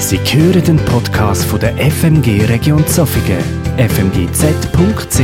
Sie 0.00 0.16
hören 0.16 0.64
den 0.64 0.82
Podcast 0.86 1.44
von 1.44 1.60
der 1.60 1.76
FMG 1.76 2.46
Region 2.48 2.84
Zofingen, 2.88 3.44
fmgz.ch. 3.76 5.20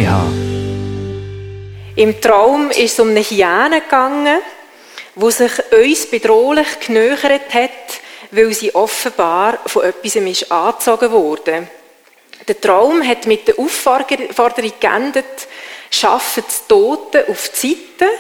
Im 1.97 2.21
Traum 2.21 2.71
ist 2.71 2.93
es 2.93 3.01
um 3.01 3.09
eine 3.09 3.21
Hyäne 3.21 3.81
gegangen, 3.81 4.39
wo 5.15 5.31
sich 5.31 5.51
uns 5.73 6.07
bedrohlich 6.11 6.67
genöchert 6.87 7.55
hat, 7.55 7.71
weil 8.31 8.53
sie 8.53 8.75
offenbar 8.75 9.59
von 9.65 9.83
etwas 9.83 10.51
angezogen 10.51 11.11
wurde. 11.11 11.69
Der 12.47 12.61
Traum 12.61 13.03
hat 13.03 13.27
mit 13.27 13.49
der 13.49 13.59
Aufforderung 13.59 14.73
geendet, 14.79 15.49
schafft 15.91 16.47
das 16.47 16.67
Tote 16.69 17.27
auf 17.29 17.49
die 17.49 17.79
Seite, 17.99 18.13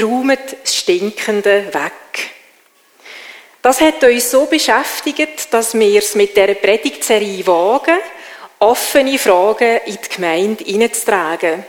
räumt 0.00 0.38
das 0.62 0.76
Stinkende 0.76 1.66
weg. 1.72 2.30
Das 3.62 3.80
hat 3.80 4.02
uns 4.02 4.28
so 4.28 4.46
beschäftigt, 4.46 5.54
dass 5.54 5.72
wir 5.74 5.98
es 6.00 6.16
mit 6.16 6.36
dieser 6.36 6.54
Predigtserie 6.54 7.46
wagen, 7.46 7.98
offene 8.58 9.16
Fragen 9.18 9.78
in 9.86 9.98
die 10.02 10.08
Gemeinde 10.16 10.64
hineinzutragen. 10.64 11.64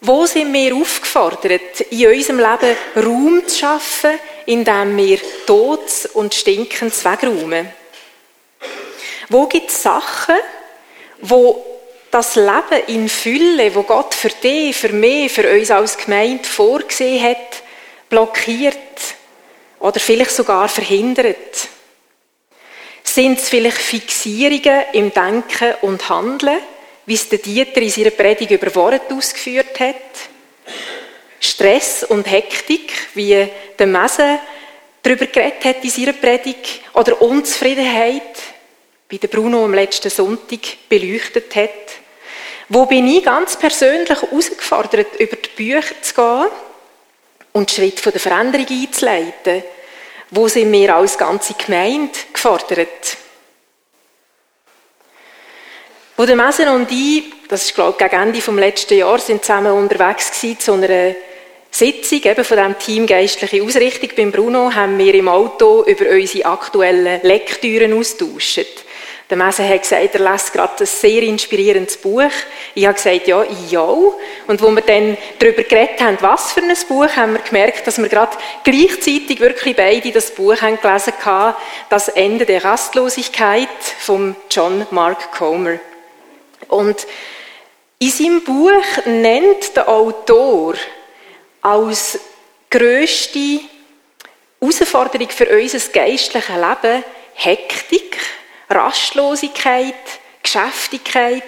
Wo 0.00 0.24
sind 0.26 0.52
wir 0.52 0.76
aufgefordert, 0.76 1.80
in 1.90 2.06
unserem 2.06 2.38
Leben 2.38 2.76
Raum 2.94 3.42
zu 3.48 3.58
schaffen, 3.58 4.20
indem 4.46 4.96
wir 4.96 5.18
Todes 5.46 6.06
und 6.06 6.32
Stinkendes 6.32 7.04
wegräumen? 7.04 7.68
Wo 9.28 9.46
gibt 9.46 9.70
es 9.70 9.82
Sachen, 9.82 10.36
wo 11.22 11.64
das 12.12 12.36
Leben 12.36 12.86
in 12.86 13.08
Fülle, 13.08 13.74
wo 13.74 13.82
Gott 13.82 14.14
für 14.14 14.28
dich, 14.28 14.76
für 14.76 14.90
mich, 14.90 15.32
für 15.32 15.52
uns 15.52 15.72
als 15.72 15.98
Gemeinde 15.98 16.44
vorgesehen 16.44 17.24
hat, 17.24 17.62
blockiert, 18.08 18.76
oder 19.80 20.00
vielleicht 20.00 20.30
sogar 20.30 20.68
verhindert? 20.68 21.68
Sind 23.02 23.38
es 23.38 23.48
vielleicht 23.48 23.78
Fixierungen 23.78 24.84
im 24.92 25.12
Denken 25.12 25.74
und 25.82 26.08
Handeln, 26.08 26.58
wie 27.06 27.14
es 27.14 27.28
der 27.28 27.38
Dieter 27.38 27.80
in 27.80 27.90
seiner 27.90 28.10
Predigt 28.10 28.50
über 28.50 28.74
Worte 28.74 29.14
ausgeführt 29.14 29.78
hat? 29.80 29.94
Stress 31.40 32.02
und 32.04 32.30
Hektik, 32.30 32.92
wie 33.14 33.48
der 33.78 33.86
Messe 33.86 34.40
darüber 35.02 35.26
geredet 35.26 35.64
hat 35.64 35.84
in 35.84 35.90
seiner 35.90 36.12
Predigt? 36.12 36.80
Oder 36.94 37.22
Unzufriedenheit, 37.22 38.22
wie 39.08 39.18
der 39.18 39.28
Bruno 39.28 39.64
am 39.64 39.74
letzten 39.74 40.10
Sonntag 40.10 40.60
beleuchtet 40.88 41.54
hat? 41.54 41.70
Wo 42.68 42.84
bin 42.86 43.06
ich 43.06 43.24
ganz 43.24 43.56
persönlich 43.56 44.08
herausgefordert, 44.08 45.14
über 45.20 45.36
die 45.36 45.48
Bücher 45.56 46.02
zu 46.02 46.14
gehen 46.14 46.50
und 47.56 47.70
Schritt 47.70 48.00
von 48.00 48.12
der 48.12 48.20
Veränderung 48.20 48.66
einzuleiten? 48.68 49.64
Wo 50.30 50.46
sind 50.46 50.70
wir 50.70 50.94
als 50.94 51.16
ganze 51.16 51.54
Gemeinde 51.54 52.12
gefordert? 52.32 53.16
Wo 56.16 56.26
der 56.26 56.36
Mesen 56.36 56.68
und 56.68 56.90
ich, 56.90 57.24
das 57.48 57.64
ist 57.64 57.74
glaube 57.74 57.92
ich 57.92 57.98
gegen 57.98 58.22
Ende 58.22 58.40
vom 58.42 58.58
letzten 58.58 58.98
Jahr, 58.98 59.18
sind 59.18 59.42
zusammen 59.42 59.72
unterwegs 59.72 60.30
gewesen 60.32 60.60
zu 60.60 60.72
einer 60.74 61.14
Sitzung 61.70 62.22
eben 62.22 62.44
von 62.44 62.56
dem 62.56 62.78
Team 62.78 63.06
Geistliche 63.06 63.62
Ausrichtung 63.62 64.10
beim 64.16 64.32
Bruno, 64.32 64.74
haben 64.74 64.98
wir 64.98 65.14
im 65.14 65.28
Auto 65.28 65.84
über 65.84 66.10
unsere 66.10 66.46
aktuellen 66.46 67.22
Lektüren 67.22 67.98
austauscht. 67.98 68.85
Der 69.28 69.36
Messe 69.36 69.68
hat 69.68 69.82
gesagt, 69.82 70.14
er 70.14 70.20
lässt 70.20 70.52
gerade 70.52 70.84
ein 70.84 70.86
sehr 70.86 71.22
inspirierendes 71.22 71.96
Buch. 71.96 72.30
Ich 72.76 72.86
habe 72.86 72.94
gesagt, 72.94 73.26
ja, 73.26 73.42
ich 73.42 73.76
auch. 73.76 74.14
Und 74.46 74.62
wo 74.62 74.70
wir 74.70 74.82
dann 74.82 75.16
darüber 75.40 75.64
geredet 75.64 76.00
haben, 76.00 76.18
was 76.20 76.52
für 76.52 76.60
ein 76.60 76.72
Buch, 76.88 77.08
haben 77.16 77.32
wir 77.32 77.40
gemerkt, 77.40 77.88
dass 77.88 77.98
wir 77.98 78.08
gerade 78.08 78.36
gleichzeitig 78.62 79.40
wirklich 79.40 79.74
beide 79.74 80.12
das 80.12 80.30
Buch 80.30 80.60
haben 80.62 80.80
gelesen 80.80 81.12
haben, 81.24 81.56
Das 81.88 82.08
Ende 82.08 82.46
der 82.46 82.64
Rastlosigkeit 82.64 83.68
von 83.98 84.36
John 84.48 84.86
Mark 84.92 85.32
Comer. 85.32 85.80
Und 86.68 87.04
in 87.98 88.10
seinem 88.10 88.44
Buch 88.44 89.06
nennt 89.06 89.74
der 89.74 89.88
Autor 89.88 90.74
als 91.62 92.20
grösste 92.70 93.60
Herausforderung 94.60 95.30
für 95.30 95.48
unser 95.48 95.80
geistliches 95.90 96.48
Leben 96.48 97.04
Hektik, 97.34 98.18
Rastlosigkeit, 98.68 99.94
Geschäftigkeit, 100.42 101.42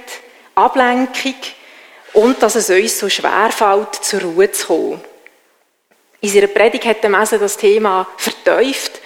Ablenkung 0.55 1.35
und 2.13 2.43
dass 2.43 2.55
es 2.55 2.71
uns 2.71 2.99
so 2.99 3.09
schwer 3.09 3.51
fällt, 3.51 3.95
zur 3.95 4.23
Ruhe 4.23 4.51
zu 4.51 4.67
kommen. 4.67 5.01
In 6.21 6.31
seiner 6.31 6.49
Predigt 6.49 6.85
hat 6.85 7.03
der 7.03 7.11
Messe 7.11 7.39
das 7.39 7.57
Thema 7.57 8.07
verteuft 8.17 9.01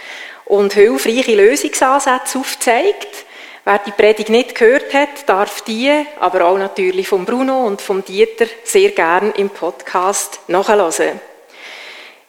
und 0.46 0.72
hilfreiche 0.72 1.34
Lösungsansätze 1.34 2.38
aufgezeigt. 2.38 3.26
Wer 3.64 3.78
die 3.78 3.92
Predigt 3.92 4.30
nicht 4.30 4.54
gehört 4.54 4.92
hat, 4.92 5.28
darf 5.28 5.60
die, 5.62 6.04
aber 6.18 6.46
auch 6.46 6.58
natürlich 6.58 7.06
von 7.06 7.24
Bruno 7.24 7.66
und 7.66 7.80
vom 7.80 8.04
Dieter 8.04 8.46
sehr 8.64 8.90
gern 8.90 9.32
im 9.32 9.50
Podcast 9.50 10.40
nachhören. 10.48 11.20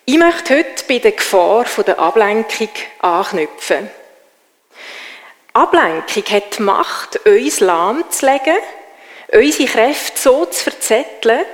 Ich 0.05 0.17
möchte 0.17 0.57
heute 0.57 0.83
bei 0.87 0.99
der 0.99 1.13
Gefahr 1.13 1.65
der 1.85 1.97
Ablenkung 1.97 2.69
anknüpfen. 2.99 3.89
Ablenkung 5.53 6.23
hat 6.29 6.57
die 6.57 6.63
Macht, 6.63 7.25
uns 7.27 7.59
lahmzulegen, 7.59 8.57
unsere 9.31 9.69
Kräfte 9.69 10.19
so 10.19 10.45
zu 10.45 10.63
verzetteln, 10.63 11.45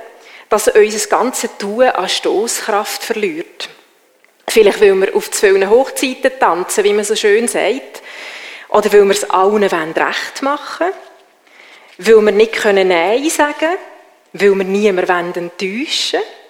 dass 0.48 0.68
unser 0.68 1.08
ganzes 1.08 1.50
Tun 1.58 1.84
an 1.84 2.08
Stoßkraft 2.08 3.04
verliert. 3.04 3.68
Vielleicht, 4.48 4.80
weil 4.80 4.94
wir 4.94 5.14
auf 5.14 5.30
zu 5.30 5.70
Hochzeiten 5.70 6.32
tanzen, 6.40 6.82
wie 6.84 6.94
man 6.94 7.04
so 7.04 7.14
schön 7.14 7.46
sagt, 7.46 8.02
oder 8.70 8.92
weil 8.92 9.04
wir 9.04 9.10
es 9.10 9.28
allen 9.28 9.62
recht 9.62 10.42
machen 10.42 10.88
wollen, 11.98 12.24
weil 12.24 12.24
wir 12.26 12.32
nicht 12.32 12.64
Nein 12.64 13.28
sagen 13.28 13.54
können, 13.58 13.78
weil 14.32 14.54
wir 14.54 14.64
niemanden 14.64 15.50
enttäuschen 15.50 16.20
wollen, 16.20 16.40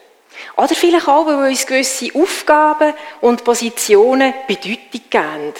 oder 0.56 0.74
vielleicht 0.74 1.08
auch, 1.08 1.26
weil 1.26 1.48
uns 1.48 1.66
gewisse 1.66 2.10
Aufgaben 2.14 2.94
und 3.20 3.44
Positionen 3.44 4.34
Bedeutung 4.46 5.02
geben. 5.10 5.54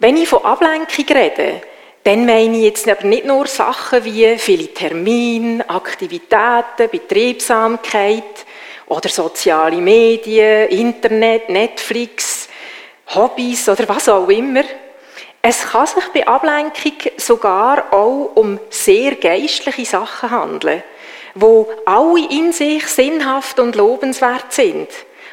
Wenn 0.00 0.16
ich 0.16 0.30
von 0.30 0.42
Ablenkung 0.46 1.04
rede, 1.14 1.60
dann 2.04 2.24
meine 2.24 2.56
ich 2.56 2.64
jetzt 2.64 2.88
aber 2.88 3.06
nicht 3.06 3.26
nur 3.26 3.46
Sachen 3.46 4.02
wie 4.02 4.38
viele 4.38 4.72
Termine, 4.72 5.68
Aktivitäten, 5.68 6.88
Betriebsamkeit 6.90 8.46
oder 8.86 9.10
soziale 9.10 9.76
Medien, 9.76 10.70
Internet, 10.70 11.50
Netflix, 11.50 12.48
Hobbys 13.14 13.68
oder 13.68 13.86
was 13.90 14.08
auch 14.08 14.30
immer. 14.30 14.64
Es 15.42 15.68
kann 15.68 15.86
sich 15.86 16.08
bei 16.14 16.26
Ablenkung 16.26 16.94
sogar 17.18 17.92
auch 17.92 18.30
um 18.36 18.58
sehr 18.70 19.16
geistliche 19.16 19.84
Sachen 19.84 20.30
handeln, 20.30 20.82
wo 21.34 21.68
alle 21.84 22.26
in 22.30 22.54
sich 22.54 22.86
sinnhaft 22.86 23.60
und 23.60 23.76
lobenswert 23.76 24.50
sind. 24.50 24.88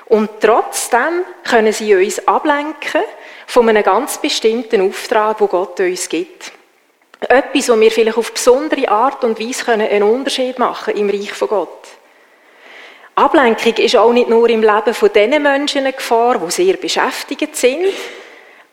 Und 0.07 0.29
trotzdem 0.41 1.23
können 1.45 1.71
sie 1.71 1.95
uns 1.95 2.27
ablenken 2.27 3.03
von 3.47 3.67
einem 3.67 3.81
ganz 3.81 4.17
bestimmten 4.19 4.81
Auftrag, 4.81 5.39
wo 5.39 5.47
Gott 5.47 5.79
uns 5.79 6.09
gibt. 6.09 6.51
Etwas, 7.21 7.69
wo 7.69 7.79
wir 7.79 7.89
vielleicht 7.89 8.17
auf 8.17 8.33
besondere 8.33 8.89
Art 8.89 9.23
und 9.23 9.39
Weise 9.39 9.71
einen 9.71 10.03
Unterschied 10.03 10.59
machen 10.59 10.95
im 10.95 11.09
Reich 11.09 11.31
von 11.31 11.47
Gott. 11.47 11.87
Ablenkung 13.15 13.73
ist 13.77 13.95
auch 13.95 14.13
nicht 14.13 14.29
nur 14.29 14.47
im 14.49 14.61
Leben 14.61 14.93
von 14.93 15.11
den 15.11 15.41
Menschen 15.41 15.79
eine 15.79 15.93
Gefahr, 15.93 16.37
die 16.37 16.51
sehr 16.51 16.73
beschäftigt 16.73 17.55
sind. 17.55 17.87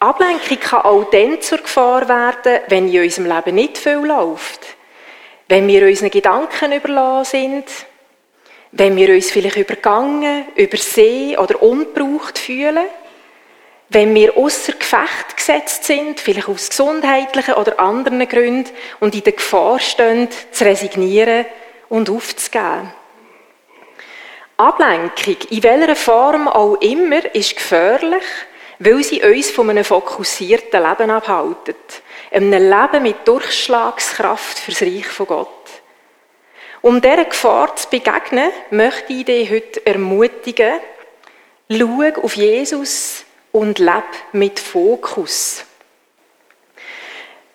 Ablenkung 0.01 0.59
kann 0.61 0.83
auch 0.83 1.05
dann 1.05 1.41
zur 1.41 1.59
Gefahr 1.59 2.07
werden, 2.09 2.61
wenn 2.69 2.93
in 2.93 3.05
unserem 3.05 3.27
Leben 3.27 3.55
nicht 3.55 3.79
viel 3.79 4.05
läuft. 4.05 4.61
Wenn 5.49 5.69
wir 5.69 5.87
unseren 5.87 6.11
Gedanken 6.11 6.73
überlassen 6.73 7.31
sind, 7.31 7.65
wenn 8.73 8.97
wir 8.97 9.15
uns 9.15 9.31
vielleicht 9.31 9.57
übergangen, 9.57 10.47
übersehen 10.57 11.39
oder 11.39 11.63
unbraucht 11.63 12.39
fühlen 12.39 12.87
wenn 13.95 14.15
wir 14.15 14.37
außer 14.37 14.73
Gefecht 14.73 15.37
gesetzt 15.37 15.85
sind, 15.85 16.19
vielleicht 16.21 16.49
aus 16.49 16.69
gesundheitlichen 16.69 17.55
oder 17.55 17.79
anderen 17.79 18.29
Gründen, 18.29 18.71
und 19.01 19.15
in 19.15 19.23
der 19.23 19.33
Gefahr 19.35 19.79
stehen, 19.79 20.29
zu 20.51 20.65
resignieren 20.65 21.47
und 21.89 22.11
aufzugeben. 22.11 22.93
Ablenkung, 24.57 25.37
in 25.51 25.63
welcher 25.63 25.97
Form 25.97 26.49
auch 26.49 26.75
immer, 26.81 27.35
ist 27.35 27.57
gefährlich, 27.57 28.25
weil 28.79 29.03
sie 29.03 29.23
uns 29.23 29.51
von 29.51 29.71
einem 29.71 29.85
fokussierten 29.85 30.83
Leben 30.83 31.11
abhalten. 31.11 31.75
Einem 32.31 32.53
Leben 32.53 33.03
mit 33.03 33.27
Durchschlagskraft 33.27 34.59
fürs 34.59 34.83
Reich 34.83 35.07
von 35.07 35.27
Gott. 35.27 35.49
Um 36.83 37.01
dieser 37.01 37.25
Gefahr 37.25 37.75
zu 37.77 37.89
begegnen, 37.89 38.51
möchte 38.71 39.13
ich 39.13 39.25
dich 39.25 39.51
heute 39.51 39.87
ermutigen, 39.87 40.81
schau 41.71 42.03
auf 42.23 42.35
Jesus, 42.37 43.24
und 43.55 43.79
lebe 43.79 44.03
mit 44.33 44.59
Fokus. 44.59 45.65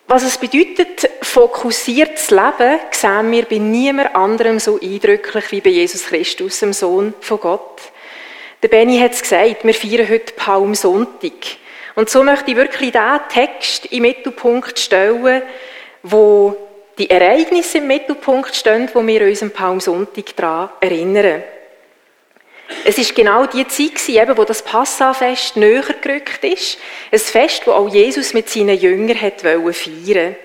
Was 0.07 0.23
es 0.23 0.37
bedeutet, 0.37 1.07
fokussiertes 1.21 2.31
Leben, 2.31 2.79
sehen 2.91 3.31
wir 3.31 3.43
bei 3.43 3.57
niemand 3.57 4.15
anderem 4.15 4.59
so 4.59 4.79
eindrücklich 4.81 5.51
wie 5.51 5.61
bei 5.61 5.69
Jesus 5.71 6.05
Christus, 6.05 6.61
dem 6.61 6.71
Sohn 6.71 7.13
von 7.19 7.39
Gott. 7.41 7.81
Der 8.63 8.69
Benny 8.69 8.97
hat 8.97 9.11
es 9.11 9.21
gesagt, 9.21 9.65
wir 9.65 9.73
feiern 9.73 10.09
heute 10.09 10.33
Palmsonntag. 10.33 11.33
Und 11.95 12.09
so 12.09 12.23
möchte 12.23 12.51
ich 12.51 12.57
wirklich 12.57 12.93
diesen 12.93 13.19
Text 13.29 13.87
im 13.87 14.03
Mittelpunkt 14.03 14.79
stellen, 14.79 15.43
wo 16.01 16.55
die 16.97 17.09
Ereignisse 17.09 17.79
im 17.79 17.87
Mittelpunkt 17.87 18.55
stehen, 18.55 18.89
wo 18.93 19.05
wir 19.05 19.21
uns 19.23 19.43
am 19.43 19.51
Palmsonntag 19.51 20.33
daran 20.37 20.69
erinnern. 20.79 21.43
Es 22.85 22.97
ist 22.97 23.15
genau 23.15 23.45
die 23.45 23.67
Zeit, 23.67 24.07
eben, 24.09 24.37
wo 24.37 24.43
das 24.43 24.61
Passafest 24.61 25.57
näher 25.57 25.83
gerückt 26.01 26.43
ist. 26.43 26.77
Ein 27.11 27.19
Fest, 27.19 27.63
wo 27.65 27.71
auch 27.71 27.89
Jesus 27.89 28.33
mit 28.33 28.49
seinen 28.49 28.79
Jüngern 28.79 29.19
hat 29.19 29.41
feiern 29.41 29.63
wollte. 29.63 30.35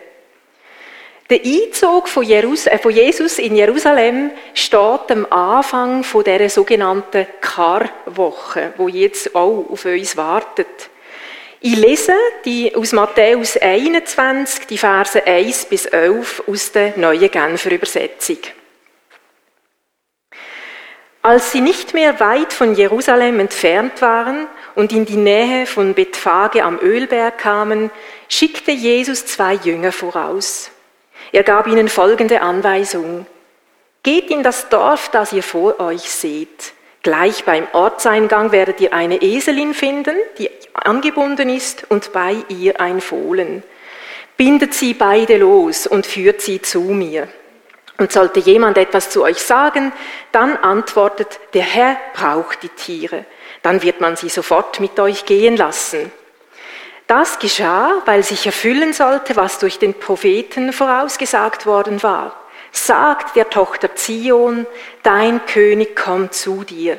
Der 1.31 1.41
Einzug 1.41 2.07
äh, 2.07 2.79
von, 2.79 2.93
Jesus 2.93 3.39
in 3.39 3.57
Jerusalem 3.57 4.31
steht 4.53 5.11
am 5.11 5.27
Anfang 5.31 6.05
von 6.05 6.23
der 6.23 6.51
sogenannten 6.51 7.27
Karwoche, 7.41 8.75
wo 8.77 8.89
jetzt 8.89 9.35
auch 9.35 9.65
auf 9.71 9.87
uns 9.87 10.17
wartet. 10.19 10.91
Ich 11.61 11.77
lese 11.77 12.13
die 12.45 12.75
aus 12.77 12.93
Matthäus 12.93 13.57
21, 13.57 14.67
die 14.67 14.77
Verse 14.77 15.27
1 15.27 15.65
bis 15.65 15.87
11 15.87 16.43
aus 16.47 16.73
der 16.73 16.93
neuen 16.99 17.31
Genfer 17.31 17.73
Übersetzung. 17.73 18.39
Als 21.25 21.53
sie 21.53 21.63
nicht 21.63 21.95
mehr 21.95 22.21
weit 22.21 22.53
von 22.53 22.75
Jerusalem 22.75 23.41
entfernt 23.41 24.03
waren 24.03 24.47
und 24.75 24.93
in 24.93 25.07
die 25.07 25.17
Nähe 25.17 25.65
von 25.65 25.95
Bethphage 25.95 26.63
am 26.63 26.79
Ölberg 26.79 27.39
kamen, 27.39 27.91
schickte 28.29 28.73
Jesus 28.73 29.25
zwei 29.25 29.55
Jünger 29.55 29.91
voraus. 29.91 30.71
Er 31.33 31.43
gab 31.43 31.67
ihnen 31.67 31.89
folgende 31.89 32.43
Anweisung. 32.43 33.25
Geht 34.03 34.29
in 34.29 34.43
das 34.43 34.69
Dorf, 34.69 35.09
das 35.09 35.33
ihr 35.33 35.43
vor 35.43 35.81
euch 35.81 36.11
seht. 36.11 36.75
Gleich 37.03 37.45
beim 37.45 37.69
Ortseingang 37.73 38.53
werdet 38.53 38.83
ihr 38.83 38.93
eine 38.93 39.23
Eselin 39.23 39.73
finden, 39.73 40.17
die 40.37 40.51
angebunden 40.75 41.49
ist, 41.49 41.87
und 41.89 42.13
bei 42.13 42.37
ihr 42.51 42.83
ein 42.83 43.01
Fohlen. 43.01 43.63
Bindet 44.37 44.75
sie 44.75 44.93
beide 44.93 45.39
los 45.39 45.87
und 45.87 46.05
führt 46.05 46.43
sie 46.43 46.61
zu 46.61 46.81
mir. 46.83 47.29
Und 47.97 48.11
sollte 48.11 48.41
jemand 48.41 48.77
etwas 48.77 49.11
zu 49.11 49.23
euch 49.23 49.39
sagen, 49.39 49.93
dann 50.33 50.57
antwortet, 50.57 51.39
der 51.55 51.63
Herr 51.63 51.97
braucht 52.15 52.63
die 52.63 52.69
Tiere. 52.69 53.25
Dann 53.63 53.83
wird 53.83 54.01
man 54.01 54.17
sie 54.17 54.29
sofort 54.29 54.81
mit 54.81 54.99
euch 54.99 55.27
gehen 55.27 55.57
lassen. 55.57 56.11
Das 57.07 57.39
geschah, 57.39 58.03
weil 58.07 58.23
sich 58.23 58.47
erfüllen 58.47 58.93
sollte, 58.93 59.37
was 59.37 59.59
durch 59.59 59.79
den 59.79 59.95
Propheten 59.95 60.73
vorausgesagt 60.73 61.67
worden 61.67 62.03
war. 62.03 62.35
Sagt 62.73 63.37
der 63.37 63.51
Tochter 63.51 63.95
Zion, 63.95 64.67
dein 65.03 65.45
König 65.47 65.95
kommt 65.95 66.35
zu 66.35 66.65
dir. 66.65 66.99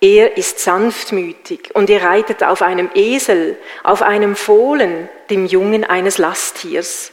Er 0.00 0.36
ist 0.36 0.60
sanftmütig 0.60 1.70
und 1.74 1.90
er 1.90 2.04
reitet 2.04 2.44
auf 2.44 2.62
einem 2.62 2.88
Esel, 2.94 3.58
auf 3.82 4.02
einem 4.02 4.36
Fohlen, 4.36 5.08
dem 5.28 5.44
Jungen 5.46 5.82
eines 5.82 6.18
Lasttiers. 6.18 7.10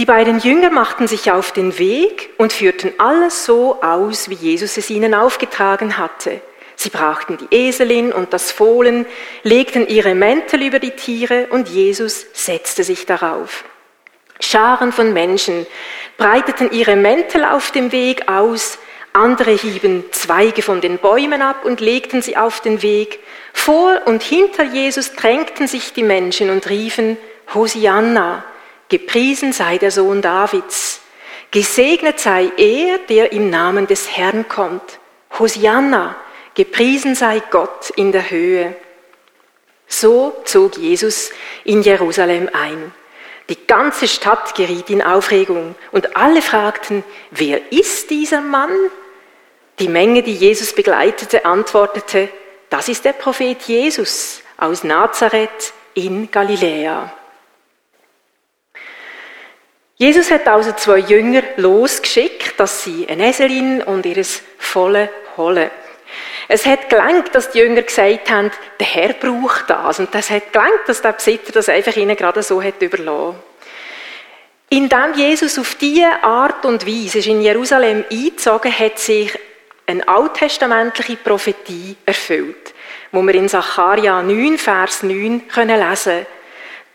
Die 0.00 0.06
beiden 0.06 0.38
Jünger 0.38 0.70
machten 0.70 1.06
sich 1.06 1.30
auf 1.30 1.52
den 1.52 1.78
Weg 1.78 2.30
und 2.38 2.54
führten 2.54 2.94
alles 2.96 3.44
so 3.44 3.82
aus, 3.82 4.30
wie 4.30 4.34
Jesus 4.34 4.78
es 4.78 4.88
ihnen 4.88 5.12
aufgetragen 5.12 5.98
hatte. 5.98 6.40
Sie 6.74 6.88
brachten 6.88 7.36
die 7.36 7.54
Eselin 7.54 8.10
und 8.10 8.32
das 8.32 8.50
Fohlen, 8.50 9.04
legten 9.42 9.86
ihre 9.86 10.14
Mäntel 10.14 10.62
über 10.62 10.78
die 10.78 10.92
Tiere 10.92 11.48
und 11.50 11.68
Jesus 11.68 12.24
setzte 12.32 12.82
sich 12.82 13.04
darauf. 13.04 13.64
Scharen 14.40 14.90
von 14.90 15.12
Menschen 15.12 15.66
breiteten 16.16 16.72
ihre 16.72 16.96
Mäntel 16.96 17.44
auf 17.44 17.70
dem 17.70 17.92
Weg 17.92 18.26
aus, 18.26 18.78
andere 19.12 19.50
hieben 19.50 20.04
Zweige 20.12 20.62
von 20.62 20.80
den 20.80 20.96
Bäumen 20.96 21.42
ab 21.42 21.66
und 21.66 21.80
legten 21.80 22.22
sie 22.22 22.38
auf 22.38 22.62
den 22.62 22.80
Weg. 22.80 23.18
Vor 23.52 24.00
und 24.06 24.22
hinter 24.22 24.64
Jesus 24.64 25.12
drängten 25.12 25.66
sich 25.66 25.92
die 25.92 26.04
Menschen 26.04 26.48
und 26.48 26.70
riefen, 26.70 27.18
Hosianna, 27.52 28.44
gepriesen 28.90 29.54
sei 29.54 29.78
der 29.78 29.90
Sohn 29.90 30.20
Davids, 30.20 31.00
gesegnet 31.50 32.20
sei 32.20 32.50
er, 32.58 32.98
der 33.08 33.32
im 33.32 33.48
Namen 33.48 33.86
des 33.86 34.14
Herrn 34.16 34.46
kommt. 34.48 34.98
Hosianna, 35.38 36.16
Gepriesen 36.54 37.14
sei 37.14 37.40
Gott 37.50 37.90
in 37.96 38.12
der 38.12 38.30
Höhe. 38.30 38.74
So 39.86 40.36
zog 40.44 40.76
Jesus 40.76 41.30
in 41.64 41.82
Jerusalem 41.82 42.50
ein. 42.52 42.92
Die 43.48 43.66
ganze 43.66 44.06
Stadt 44.06 44.54
geriet 44.54 44.90
in 44.90 45.02
Aufregung 45.02 45.74
und 45.90 46.16
alle 46.16 46.42
fragten, 46.42 47.04
wer 47.30 47.72
ist 47.72 48.10
dieser 48.10 48.40
Mann? 48.40 48.70
Die 49.78 49.88
Menge, 49.88 50.22
die 50.22 50.34
Jesus 50.34 50.72
begleitete, 50.72 51.44
antwortete, 51.44 52.28
das 52.68 52.88
ist 52.88 53.04
der 53.04 53.12
Prophet 53.12 53.62
Jesus 53.62 54.42
aus 54.56 54.84
Nazareth 54.84 55.72
in 55.94 56.30
Galiläa. 56.30 57.12
Jesus 60.00 60.30
hat 60.30 60.48
also 60.48 60.72
zwei 60.72 60.96
Jünger 60.96 61.42
losgeschickt, 61.58 62.58
dass 62.58 62.84
sie 62.84 63.06
eine 63.06 63.28
Eselin 63.28 63.82
und 63.82 64.06
ihres 64.06 64.40
volle 64.56 65.10
holen. 65.36 65.70
Es 66.48 66.64
hat 66.64 66.88
gelangt, 66.88 67.34
dass 67.34 67.50
die 67.50 67.58
Jünger 67.58 67.82
gesagt 67.82 68.30
haben, 68.30 68.50
der 68.78 68.86
Herr 68.86 69.12
braucht 69.12 69.68
das. 69.68 69.98
Und 69.98 70.14
das 70.14 70.30
hat 70.30 70.54
gelangt, 70.54 70.80
dass 70.86 71.02
der 71.02 71.12
Besitzer 71.12 71.52
das 71.52 71.68
einfach 71.68 71.94
ihnen 71.96 72.16
gerade 72.16 72.42
so 72.42 72.62
hat 72.62 72.80
überlassen. 72.80 73.36
Indem 74.70 75.12
Jesus 75.16 75.58
auf 75.58 75.74
diese 75.74 76.22
Art 76.22 76.64
und 76.64 76.86
Weise 76.86 77.18
ist 77.18 77.26
in 77.26 77.42
Jerusalem 77.42 78.02
eingezogen, 78.10 78.72
hat 78.72 78.98
sich 78.98 79.38
eine 79.86 80.08
alttestamentliche 80.08 81.16
Prophetie 81.16 81.98
erfüllt, 82.06 82.72
wo 83.12 83.20
wir 83.20 83.34
in 83.34 83.50
Sacharja 83.50 84.22
9, 84.22 84.56
Vers 84.56 85.02
9 85.02 85.46
können 85.46 85.90
lesen 85.90 86.24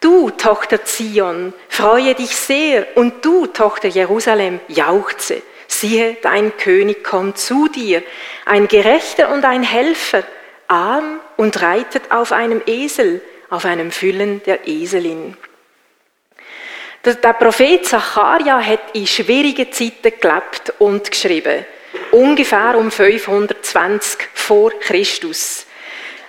Du, 0.05 0.29
Tochter 0.29 0.85
Zion, 0.85 1.51
freue 1.67 2.13
dich 2.13 2.35
sehr, 2.35 2.95
und 2.95 3.25
du, 3.25 3.47
Tochter 3.47 3.87
Jerusalem, 3.87 4.59
jauchze 4.67 5.41
siehe, 5.67 6.17
dein 6.21 6.55
König 6.57 7.03
kommt 7.03 7.39
zu 7.39 7.69
dir, 7.69 8.03
ein 8.45 8.67
Gerechter 8.67 9.33
und 9.33 9.43
ein 9.45 9.63
Helfer, 9.63 10.21
arm 10.67 11.19
und 11.37 11.59
reitet 11.59 12.11
auf 12.11 12.33
einem 12.33 12.61
Esel, 12.67 13.19
auf 13.49 13.65
einem 13.65 13.89
Füllen 13.89 14.43
der 14.43 14.67
Eselin. 14.67 15.35
Der, 17.03 17.33
Prophet 17.33 17.83
Zacharia 17.83 18.63
hat 18.63 18.81
in 18.93 19.07
schwierigen 19.07 19.71
Zeiten 19.71 20.13
gelebt 20.21 20.71
und 20.77 21.09
geschrieben, 21.09 21.65
ungefähr 22.11 22.77
um 22.77 22.91
520 22.91 24.19
vor 24.35 24.69
Christus. 24.81 25.65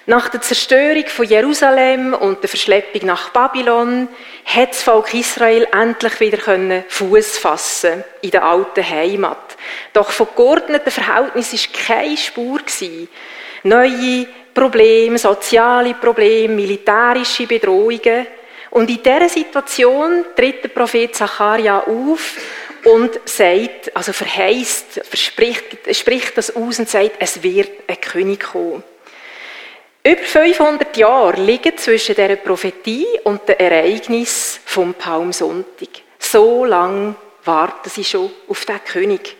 Nach 0.08 0.28
der 0.28 0.40
Zerstörung 0.40 1.04
von 1.08 1.26
Jerusalem 1.26 2.14
und 2.14 2.40
der 2.40 2.48
Verschleppung 2.48 3.08
nach 3.08 3.30
Babylon 3.30 4.06
hat 4.44 4.70
das 4.70 4.84
Volk 4.84 5.12
Israel 5.12 5.66
endlich 5.72 6.20
wieder 6.20 6.84
Fuß 6.86 7.38
fassen 7.38 8.04
in 8.22 8.30
der 8.30 8.44
alten 8.44 8.88
Heimat. 8.88 9.56
Doch 9.92 10.12
von 10.12 10.28
geordneten 10.36 10.92
Verhältnissen 10.92 11.58
war 11.58 11.96
keine 11.96 12.16
Spur. 12.16 12.60
Neue 13.64 14.28
Probleme, 14.54 15.18
soziale 15.18 15.94
Probleme, 15.94 16.54
militärische 16.54 17.48
Bedrohungen. 17.48 18.28
Und 18.70 18.88
in 18.88 19.02
dieser 19.02 19.28
Situation 19.28 20.24
tritt 20.36 20.62
der 20.62 20.68
Prophet 20.68 21.16
Zacharia 21.16 21.80
auf 21.80 22.36
und 22.84 23.18
sagt, 23.24 23.96
also 23.96 24.12
verheißt, 24.12 25.00
verspricht, 25.02 25.96
spricht 25.96 26.38
das 26.38 26.54
aus 26.54 26.78
und 26.78 26.88
sagt, 26.88 27.16
es 27.18 27.42
wird 27.42 27.72
ein 27.88 28.00
König 28.00 28.44
kommen. 28.44 28.84
Über 30.06 30.22
500 30.22 30.96
Jahre 30.98 31.40
liegen 31.40 31.76
zwischen 31.76 32.14
der 32.14 32.36
Prophetie 32.36 33.08
und 33.24 33.48
dem 33.48 33.58
Ereignis 33.58 34.60
vom 34.64 34.94
Palmsonntag. 34.94 35.88
So 36.20 36.64
lang 36.64 37.16
warten 37.44 37.90
sie 37.90 38.04
schon 38.04 38.30
auf 38.46 38.64
den 38.66 38.84
König. 38.84 39.36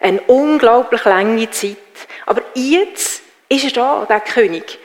Eine 0.00 0.20
unglaublich 0.22 1.04
lange 1.04 1.48
Zeit. 1.52 1.76
Aber 2.26 2.42
jetzt 2.54 3.22
ist 3.48 3.64
er 3.64 3.70
da, 3.70 4.06
der 4.06 4.18
König. 4.18 4.76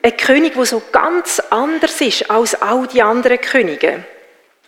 Ein 0.00 0.16
König, 0.16 0.54
der 0.54 0.64
so 0.64 0.80
ganz 0.90 1.38
anders 1.50 2.00
ist 2.00 2.30
als 2.30 2.54
all 2.62 2.86
die 2.86 3.02
anderen 3.02 3.42
Könige. 3.42 4.04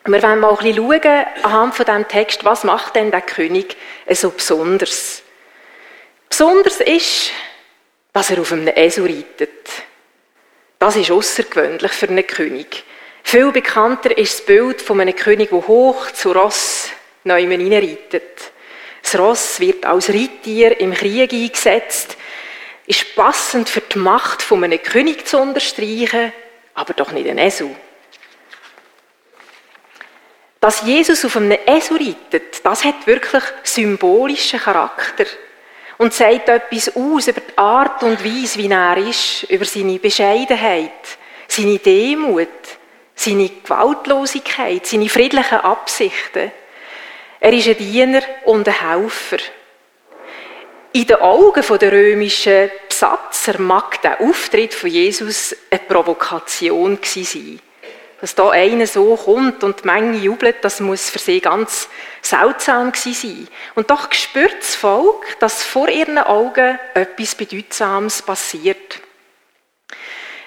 Wir 0.05 0.23
wollen 0.23 0.41
mal 0.41 0.51
ein 0.51 0.57
bisschen 0.57 0.77
schauen, 0.77 1.27
anhand 1.45 1.75
von 1.75 1.87
diesem 1.87 2.09
Text, 2.09 2.45
was 2.45 2.65
macht 2.65 2.95
denn 2.95 3.11
der 3.11 3.23
König 3.23 3.75
so 4.11 4.29
besonders? 4.29 5.23
Besonders 6.29 6.79
ist, 6.81 7.31
dass 8.13 8.31
er 8.31 8.41
auf 8.41 8.53
einem 8.53 8.69
Esel 8.69 9.07
reitet. 9.07 9.69
Das 10.79 10.97
ist 10.97 11.11
außergewöhnlich 11.11 11.93
für 11.93 12.09
einen 12.09 12.27
König. 12.27 12.85
Viel 13.23 13.53
bekannter 13.53 14.17
ist 14.17 14.41
das 14.41 14.47
Bild 14.47 14.83
von 14.83 15.01
einem 15.01 15.17
König, 15.17 15.51
der 15.51 15.67
hoch 15.67 16.11
zu 16.11 16.33
Ross 16.33 16.91
neu 17.25 17.41
hineinreitet. 17.41 18.53
Das 19.03 19.19
Ross 19.19 19.61
wird 19.61 19.87
als 19.87 20.11
Reittier 20.11 20.79
im 20.81 20.93
Krieg 20.93 21.33
eingesetzt, 21.33 22.17
ist 22.87 23.15
passend 23.15 23.69
für 23.69 23.81
die 23.81 23.99
Macht 23.99 24.43
von 24.43 24.63
einem 24.63 24.83
König 24.83 25.27
zu 25.27 25.39
unterstreichen, 25.39 26.33
aber 26.75 26.95
doch 26.95 27.13
nicht 27.13 27.29
ein 27.29 27.39
Esel. 27.39 27.75
Dass 30.61 30.83
Jesus 30.83 31.25
auf 31.25 31.37
einem 31.37 31.59
Esel 31.67 31.97
reitet, 31.97 32.65
das 32.65 32.85
hat 32.85 33.07
wirklich 33.07 33.43
symbolischen 33.63 34.61
Charakter 34.61 35.27
und 36.03 36.13
sagt 36.13 36.49
etwas 36.49 36.97
aus 36.97 37.29
über 37.29 37.41
die 37.41 37.57
Art 37.57 38.03
und 38.03 38.25
Weise, 38.25 38.59
wie 38.59 38.69
er 38.69 38.97
ist, 38.97 39.45
über 39.45 39.65
seine 39.65 40.01
Bescheidenheit, 40.01 40.91
seine 41.47 41.79
Demut, 41.79 42.49
seine 43.15 43.49
Gewaltlosigkeit, 43.49 44.85
seine 44.85 45.09
friedlichen 45.09 45.61
Absichten. 45.61 46.51
Er 47.39 47.53
ist 47.53 47.69
ein 47.69 47.77
Diener 47.77 48.23
und 48.47 48.67
ein 48.67 48.81
Helfer. 48.81 49.37
In 50.93 51.07
den 51.07 51.21
Augen 51.21 51.79
der 51.79 51.93
römischen 51.93 52.71
Besatzer 52.89 53.61
mag 53.61 54.03
der 54.03 54.21
Auftritt 54.21 54.75
von 54.75 54.91
Jesus 54.91 55.55
eine 55.71 55.83
Provokation 55.87 56.99
sein. 57.01 57.61
Dass 58.21 58.35
da 58.35 58.51
einer 58.51 58.89
so 58.89 59.15
kommt 59.15 59.63
und 59.63 59.85
die 59.85 59.87
Menge 59.87 60.19
jubelt, 60.19 60.57
das 60.63 60.81
muss 60.81 61.11
für 61.11 61.21
sie 61.21 61.41
ganz 61.41 61.89
seltsam 62.23 62.93
sein. 62.95 63.49
Und 63.75 63.91
doch 63.91 64.13
spürt 64.13 64.59
das 64.61 64.75
Volk, 64.75 65.39
dass 65.41 65.63
vor 65.65 65.89
ihren 65.89 66.19
Augen 66.19 66.79
etwas 66.95 67.35
Bedeutsames 67.35 68.23
passiert. 68.23 69.01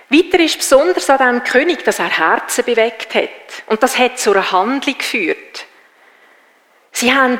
Weiter 0.10 0.40
ist 0.40 0.58
besonders 0.58 1.10
an 1.10 1.18
diesem 1.18 1.44
König, 1.44 1.84
dass 1.84 2.00
er 2.00 2.10
Herzen 2.10 2.64
bewegt 2.64 3.14
hat. 3.16 3.30
Und 3.68 3.84
das 3.84 3.98
hat 3.98 4.18
zu 4.20 4.32
einer 4.32 4.52
Handlung 4.52 4.98
geführt. 4.98 5.66
Sie 6.92 7.14
haben 7.14 7.40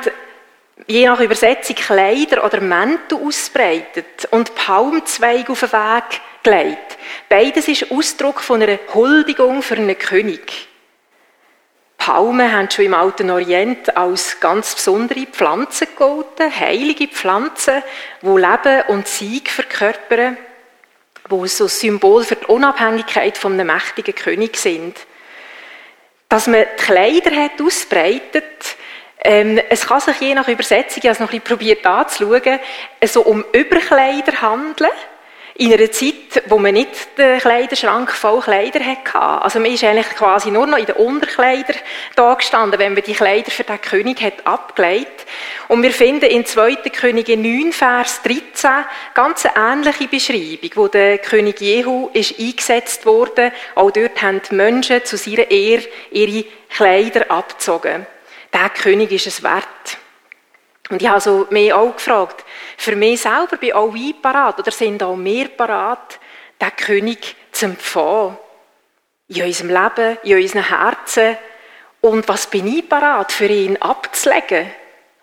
je 0.86 1.06
nach 1.06 1.20
Übersetzung 1.20 1.76
Kleider 1.76 2.44
oder 2.44 2.60
Mäntel 2.60 3.18
ausbreitet 3.18 4.28
und 4.30 4.54
Palmzweige 4.54 5.52
auf 5.52 5.60
den 5.60 5.72
Weg 5.72 6.20
gelegt. 6.42 6.98
Beides 7.28 7.68
ist 7.68 7.90
Ausdruck 7.90 8.40
von 8.40 8.62
einer 8.62 8.78
Huldigung 8.92 9.62
für 9.62 9.76
einen 9.76 9.98
König. 9.98 10.68
Palmen 12.06 12.52
haben 12.52 12.70
schon 12.70 12.84
im 12.84 12.94
Alten 12.94 13.30
Orient 13.30 13.96
als 13.96 14.38
ganz 14.38 14.76
besondere 14.76 15.26
Pflanzen 15.26 15.88
gegolten, 15.88 16.56
heilige 16.56 17.08
Pflanzen, 17.08 17.82
die 18.22 18.26
Leben 18.28 18.82
und 18.86 19.08
Sieg 19.08 19.50
verkörpern 19.50 20.36
wo 21.28 21.44
so 21.46 21.66
Symbol 21.66 22.22
für 22.22 22.36
die 22.36 22.46
Unabhängigkeit 22.46 23.36
von 23.36 23.54
einem 23.54 23.66
mächtigen 23.66 24.14
König 24.14 24.56
sind. 24.56 24.96
Dass 26.28 26.46
man 26.46 26.60
die 26.60 26.84
Kleider 26.84 27.34
hat 27.34 27.60
ausbreitet, 27.60 28.76
ähm, 29.24 29.60
es 29.68 29.88
kann 29.88 30.00
sich 30.00 30.20
je 30.20 30.36
nach 30.36 30.46
Übersetzung, 30.46 30.98
ich 30.98 31.08
habe 31.08 31.14
es 31.14 31.18
noch 31.18 31.32
ein 31.32 31.40
bisschen 31.40 31.58
probiert 31.58 31.84
anzuschauen, 31.84 32.60
so 33.04 33.22
um 33.22 33.44
Überkleider 33.52 34.40
handeln 34.42 34.92
in 35.58 35.72
einer 35.72 35.90
Zeit, 35.90 36.42
wo 36.46 36.58
man 36.58 36.74
nicht 36.74 37.16
den 37.16 37.38
Kleiderschrank 37.38 38.10
voll 38.12 38.40
Kleider 38.40 38.80
hatte. 38.80 39.18
Also 39.18 39.58
man 39.58 39.72
ist 39.72 39.84
eigentlich 39.84 40.10
quasi 40.10 40.50
nur 40.50 40.66
noch 40.66 40.76
in 40.76 40.84
den 40.84 40.96
Unterkleidern 40.96 41.76
da 42.14 42.34
gestanden, 42.34 42.78
wenn 42.78 42.92
man 42.92 43.02
die 43.02 43.14
Kleider 43.14 43.50
für 43.50 43.64
den 43.64 43.80
König 43.80 44.20
hat 44.20 44.46
abgelegt. 44.46 45.24
Und 45.68 45.82
wir 45.82 45.92
finden 45.92 46.26
in 46.26 46.44
2. 46.44 46.76
Könige 46.90 47.38
9, 47.38 47.72
Vers 47.72 48.20
13 48.22 48.70
ganz 49.14 49.46
eine 49.46 49.72
ähnliche 49.72 50.08
Beschreibung, 50.08 50.70
wo 50.74 50.88
der 50.88 51.18
König 51.18 51.60
Jehu 51.60 52.10
ist 52.12 52.38
eingesetzt 52.38 53.06
wurde. 53.06 53.50
Auch 53.74 53.90
dort 53.90 54.20
haben 54.20 54.42
die 54.50 54.54
Menschen 54.54 55.04
zu 55.06 55.16
seiner 55.16 55.50
Ehre 55.50 55.84
ihre 56.10 56.44
Kleider 56.68 57.30
abgezogen. 57.30 58.06
Der 58.52 58.68
König 58.68 59.10
ist 59.10 59.26
es 59.26 59.42
wert. 59.42 59.64
Und 60.90 61.02
ich 61.02 61.08
habe 61.08 61.20
so 61.20 61.46
mich 61.50 61.72
auch 61.72 61.96
gefragt, 61.96 62.44
für 62.76 62.96
mich 62.96 63.22
selber 63.22 63.56
bin 63.56 63.72
auch 63.72 63.94
ich 63.94 64.20
parat 64.20 64.58
oder 64.58 64.70
sind 64.70 65.02
auch 65.02 65.16
wir 65.16 65.48
parat, 65.48 66.18
den 66.60 66.76
König 66.76 67.36
zu 67.52 67.66
empfangen. 67.66 68.38
In 69.28 69.42
unserem 69.42 69.70
Leben, 69.70 70.18
in 70.22 70.36
unseren 70.36 70.68
Herzen. 70.68 71.36
Und 72.00 72.28
was 72.28 72.46
bin 72.46 72.66
ich 72.66 72.88
parat, 72.88 73.32
für 73.32 73.46
ihn 73.46 73.76
abzulegen? 73.78 74.70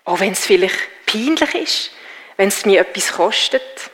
Auch 0.04 0.20
wenn 0.20 0.32
es 0.32 0.44
vielleicht 0.44 1.06
peinlich 1.06 1.54
ist, 1.54 1.90
wenn 2.36 2.48
es 2.48 2.66
mir 2.66 2.82
etwas 2.82 3.12
kostet. 3.12 3.90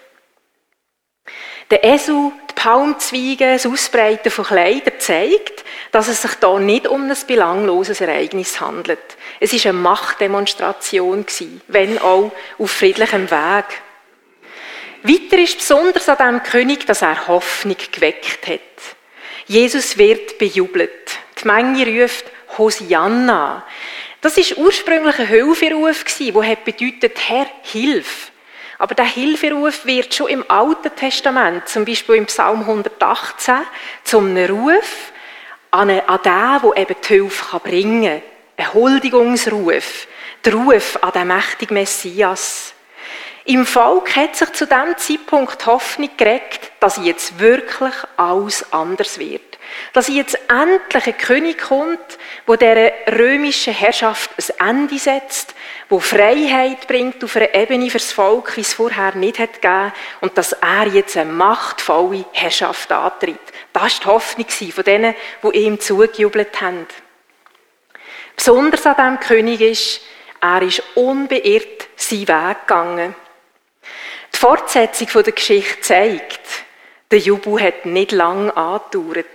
Der 1.71 1.85
Esel, 1.85 2.33
die 2.51 2.55
Palmzweige, 2.55 3.53
das 3.53 3.65
Ausbreiten 3.65 4.33
von 4.33 4.45
Kleidern 4.45 4.99
zeigt, 4.99 5.65
dass 5.93 6.09
es 6.09 6.23
sich 6.23 6.35
da 6.35 6.59
nicht 6.59 6.89
um 6.89 7.09
ein 7.09 7.17
belangloses 7.29 8.01
Ereignis 8.01 8.61
handelt. 8.61 8.99
Es 9.39 9.53
ist 9.53 9.67
eine 9.67 9.79
Machtdemonstration 9.79 11.27
wenn 11.69 11.99
auch 11.99 12.33
auf 12.59 12.71
friedlichem 12.73 13.31
Weg. 13.31 13.67
Weiter 15.05 15.39
ist 15.39 15.59
besonders 15.59 16.09
an 16.09 16.17
diesem 16.19 16.43
König, 16.43 16.87
dass 16.87 17.03
er 17.03 17.29
Hoffnung 17.29 17.77
geweckt 17.93 18.49
hat. 18.49 18.61
Jesus 19.47 19.97
wird 19.97 20.39
bejubelt. 20.39 21.19
Die 21.41 21.47
Menge 21.47 22.03
ruft 22.03 22.25
Hosianna. 22.59 23.65
Das 24.21 24.37
ist 24.37 24.59
ursprünglich 24.59 25.19
ein 25.21 25.29
Hilferuf 25.29 26.05
der 26.05 26.57
bedeutet 26.65 27.17
Herr, 27.29 27.47
hilf. 27.63 28.30
Aber 28.81 28.95
der 28.95 29.05
Hilferuf 29.05 29.85
wird 29.85 30.15
schon 30.15 30.29
im 30.29 30.45
Alten 30.49 30.97
Testament, 30.97 31.69
zum 31.69 31.85
Beispiel 31.85 32.15
im 32.15 32.25
Psalm 32.25 32.61
118, 32.61 33.57
zum 34.05 34.35
Ruf 34.35 35.13
an 35.71 35.89
den, 35.89 36.01
der 36.25 36.63
eben 36.77 36.97
die 37.03 37.07
Hilfe 37.07 37.61
bringen 37.61 38.05
kann. 38.05 38.23
Ein 38.57 38.73
Huldigungsruf. 38.73 40.07
Der 40.43 40.55
Ruf 40.55 40.99
an 41.03 41.13
den 41.13 41.27
mächtigen 41.27 41.75
Messias. 41.75 42.73
Im 43.45 43.67
Volk 43.67 44.17
hat 44.17 44.37
sich 44.37 44.51
zu 44.55 44.67
diesem 44.67 44.97
Zeitpunkt 44.97 45.67
Hoffnung 45.67 46.09
geregt, 46.17 46.73
dass 46.81 47.05
jetzt 47.05 47.39
wirklich 47.39 47.95
alles 48.17 48.65
anders 48.73 49.19
wird. 49.19 49.59
Dass 49.93 50.09
jetzt 50.09 50.39
endlich 50.49 51.07
ein 51.07 51.19
König 51.19 51.59
kommt, 51.59 51.99
der 52.49 52.93
römischen 53.13 53.75
Herrschaft 53.75 54.31
ein 54.39 54.69
Ende 54.69 54.99
setzt, 54.99 55.55
wo 55.91 55.99
Freiheit 55.99 56.87
bringt 56.87 57.23
auf 57.25 57.35
einer 57.35 57.53
Ebene 57.53 57.91
fürs 57.91 58.13
Volk, 58.13 58.57
wie 58.57 58.61
es 58.61 58.73
vorher 58.73 59.13
nicht 59.17 59.41
hat 59.41 59.61
gegeben, 59.61 59.93
und 60.21 60.39
dass 60.39 60.53
er 60.53 60.87
jetzt 60.87 61.17
eine 61.17 61.33
machtvolle 61.33 62.25
Herrschaft 62.33 62.93
antritt. 62.93 63.41
Das 63.73 63.83
war 63.83 63.91
die 63.91 64.07
Hoffnung 64.07 64.49
von 64.49 64.85
denen, 64.85 65.15
die 65.43 65.59
ihm 65.59 65.81
zugejubelt 65.81 66.61
haben. 66.61 66.87
Besonders 68.37 68.87
an 68.87 68.95
diesem 68.97 69.21
König 69.21 69.61
ist, 69.61 70.01
er 70.41 70.63
ist 70.63 70.83
unbeirrt 70.95 71.89
seinen 71.97 72.29
Weg 72.29 72.67
gegangen. 72.67 73.15
Die 74.33 74.39
Fortsetzung 74.39 75.25
der 75.25 75.33
Geschichte 75.33 75.81
zeigt, 75.81 76.41
der 77.11 77.19
Jubel 77.19 77.61
hat 77.61 77.85
nicht 77.85 78.13
lange 78.13 78.57
angedauert. 78.57 79.27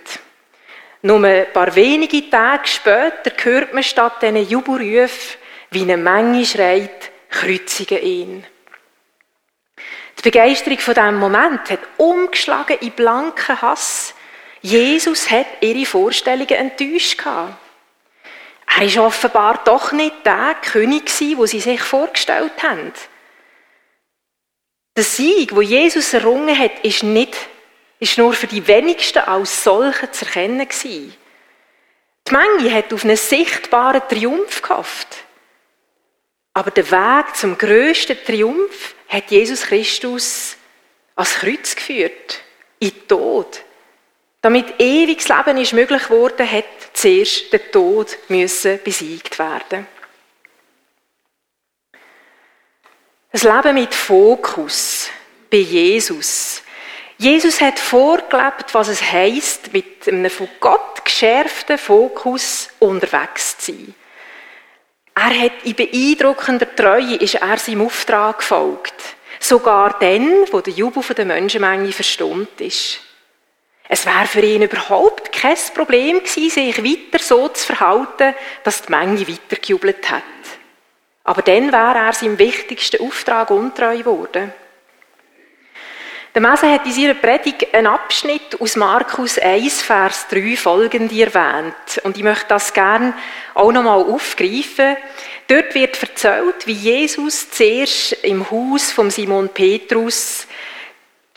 Nur 1.02 1.24
ein 1.24 1.52
paar 1.52 1.76
wenige 1.76 2.30
Tage 2.30 2.68
später 2.68 3.32
hört 3.44 3.74
man 3.74 3.84
statt 3.84 4.22
diesen 4.22 4.48
Jubelrufen, 4.48 5.38
wie 5.76 5.84
eine 5.84 5.98
Menge 5.98 6.46
schreit, 6.46 7.12
kreuzigen 7.30 8.02
ihn. 8.02 8.48
Die 10.18 10.22
Begeisterung 10.22 10.80
von 10.80 10.94
diesem 10.94 11.20
Moment 11.20 11.70
hat 11.70 11.82
umgeschlagen 11.98 12.80
in 12.80 12.92
blanken 12.92 13.62
Hass. 13.62 14.16
Jesus 14.62 15.30
hat 15.30 15.46
ihre 15.60 15.86
Vorstellungen 15.86 16.50
enttäuscht. 16.50 17.20
Er 17.26 17.58
war 18.96 19.06
offenbar 19.06 19.62
doch 19.66 19.92
nicht 19.92 20.26
der 20.26 20.56
König, 20.62 21.12
den 21.18 21.46
sie 21.46 21.60
sich 21.60 21.82
vorgestellt 21.82 22.64
haben. 22.64 22.94
Der 24.96 25.04
Sieg, 25.04 25.54
wo 25.54 25.62
Jesus 25.62 26.14
errungen 26.14 26.58
hat, 26.58 26.80
ist 26.84 27.04
nicht, 27.04 27.36
ist 28.00 28.18
nur 28.18 28.32
für 28.32 28.48
die 28.48 28.66
wenigsten 28.66 29.20
als 29.20 29.64
solche 29.64 30.10
zu 30.10 30.26
erkennen 30.26 30.68
gewesen. 30.68 31.14
Die 32.28 32.34
Menge 32.34 32.74
hat 32.74 32.94
auf 32.94 33.04
einen 33.04 33.18
sichtbaren 33.18 34.02
Triumph 34.08 34.62
gehofft. 34.62 35.25
Aber 36.56 36.72
der 36.72 36.90
Weg 36.90 37.36
zum 37.36 37.58
größten 37.58 38.18
Triumph 38.26 38.96
hat 39.10 39.30
Jesus 39.30 39.64
Christus 39.64 40.56
ans 41.14 41.36
Kreuz 41.36 41.76
geführt, 41.76 42.40
in 42.80 42.92
den 42.92 43.08
Tod. 43.10 43.62
Damit 44.40 44.80
ewiges 44.80 45.28
Leben 45.28 45.58
ist 45.58 45.74
möglich 45.74 46.04
geworden, 46.04 46.50
hat 46.50 46.64
zuerst 46.94 47.52
der 47.52 47.72
Tod 47.72 48.18
müssen 48.30 48.80
besiegt 48.82 49.38
werden. 49.38 49.86
Das 53.34 53.44
Leben 53.44 53.74
mit 53.76 53.94
Fokus 53.94 55.10
bei 55.52 55.58
Jesus. 55.58 56.62
Jesus 57.18 57.60
hat 57.60 57.80
vorgelebt, 57.80 58.74
was 58.74 58.88
es 58.88 59.02
heißt, 59.02 59.74
mit 59.74 60.08
einem 60.08 60.30
von 60.30 60.48
Gott 60.62 61.04
geschärften 61.04 61.78
Fokus 61.78 62.70
unterwegs 62.80 63.58
zu 63.58 63.74
sein. 63.74 63.96
Er 65.16 65.40
hat 65.40 65.64
in 65.64 65.76
beeindruckender 65.76 66.76
Treue 66.76 67.16
ist 67.16 67.36
er 67.36 67.58
seinem 67.58 67.86
Auftrag 67.86 68.40
gefolgt. 68.40 68.94
Sogar 69.40 69.98
dann, 70.00 70.46
wo 70.52 70.60
der 70.60 70.74
Jubel 70.74 71.04
der 71.16 71.26
Menschenmenge 71.26 71.92
verstummt 71.94 72.60
ist. 72.60 73.00
Es 73.88 74.06
wäre 74.06 74.26
für 74.26 74.42
ihn 74.42 74.64
überhaupt 74.64 75.32
kein 75.32 75.58
Problem 75.74 76.20
gewesen, 76.20 76.50
sich 76.50 76.84
weiter 76.84 77.24
so 77.24 77.48
zu 77.50 77.66
verhalten, 77.66 78.34
dass 78.64 78.82
die 78.82 78.92
Menge 78.92 79.28
weitergejubelt 79.28 80.10
hat. 80.10 80.24
Aber 81.24 81.42
dann 81.42 81.72
wäre 81.72 82.06
er 82.06 82.14
seinem 82.14 82.38
wichtigsten 82.38 83.02
Auftrag 83.02 83.52
untreu 83.52 83.98
geworden. 83.98 84.54
Der 86.36 86.42
Mese 86.42 86.70
hat 86.70 86.86
in 86.86 86.92
seiner 86.92 87.14
Predigt 87.14 87.74
einen 87.74 87.88
Abschnitt 87.88 88.60
aus 88.60 88.76
Markus 88.76 89.40
1, 89.40 89.82
Vers 89.82 90.28
3 90.28 90.58
folgende 90.58 91.18
erwähnt. 91.18 92.02
Und 92.04 92.18
ich 92.18 92.24
möchte 92.24 92.48
das 92.50 92.74
gerne 92.74 93.14
auch 93.54 93.72
nochmal 93.72 94.04
aufgreifen. 94.04 94.98
Dort 95.48 95.74
wird 95.74 96.04
erzählt, 96.04 96.68
wie 96.68 96.74
Jesus 96.74 97.50
zuerst 97.52 98.12
im 98.26 98.52
Haus 98.52 98.92
von 98.92 99.12
Simon 99.12 99.48
Petrus 99.48 100.46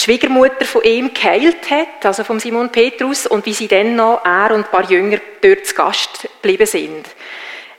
die 0.00 0.02
Schwiegermutter 0.02 0.64
von 0.64 0.83
ihm 0.83 1.14
geheilt 1.14 1.71
hat, 1.71 2.05
also 2.05 2.25
von 2.25 2.40
Simon 2.40 2.71
Petrus, 2.71 3.28
und 3.28 3.47
wie 3.47 3.55
sie 3.55 3.69
dann 3.69 3.95
noch, 3.95 4.25
er 4.25 4.52
und 4.52 4.64
ein 4.64 4.71
paar 4.73 4.90
Jünger, 4.90 5.19
dort 5.40 5.64
zu 5.64 5.76
Gast 5.76 6.28
geblieben 6.43 6.67
sind. 6.67 7.07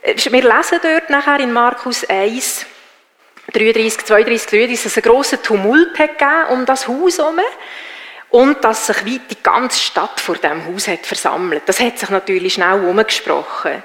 Wir 0.02 0.42
lesen 0.42 0.80
dort 0.82 1.10
nachher 1.10 1.40
in 1.40 1.52
Markus 1.52 2.02
1, 2.02 2.64
33, 3.52 4.04
32, 4.04 4.48
33, 4.48 4.82
dass 4.82 4.86
es 4.86 4.96
einen 4.96 5.12
grossen 5.12 5.42
Tumult 5.42 5.98
um 6.50 6.66
das 6.66 6.88
Haus 6.88 7.18
herum 7.18 7.40
und 8.30 8.62
dass 8.64 8.86
sich 8.86 9.04
weit 9.04 9.30
die 9.30 9.42
ganze 9.42 9.80
Stadt 9.80 10.20
vor 10.20 10.36
dem 10.36 10.66
Haus 10.66 10.88
hat 10.88 11.04
versammelt. 11.04 11.62
Das 11.66 11.80
hat 11.80 11.98
sich 11.98 12.10
natürlich 12.10 12.54
schnell 12.54 12.84
umgesprochen. 12.84 13.82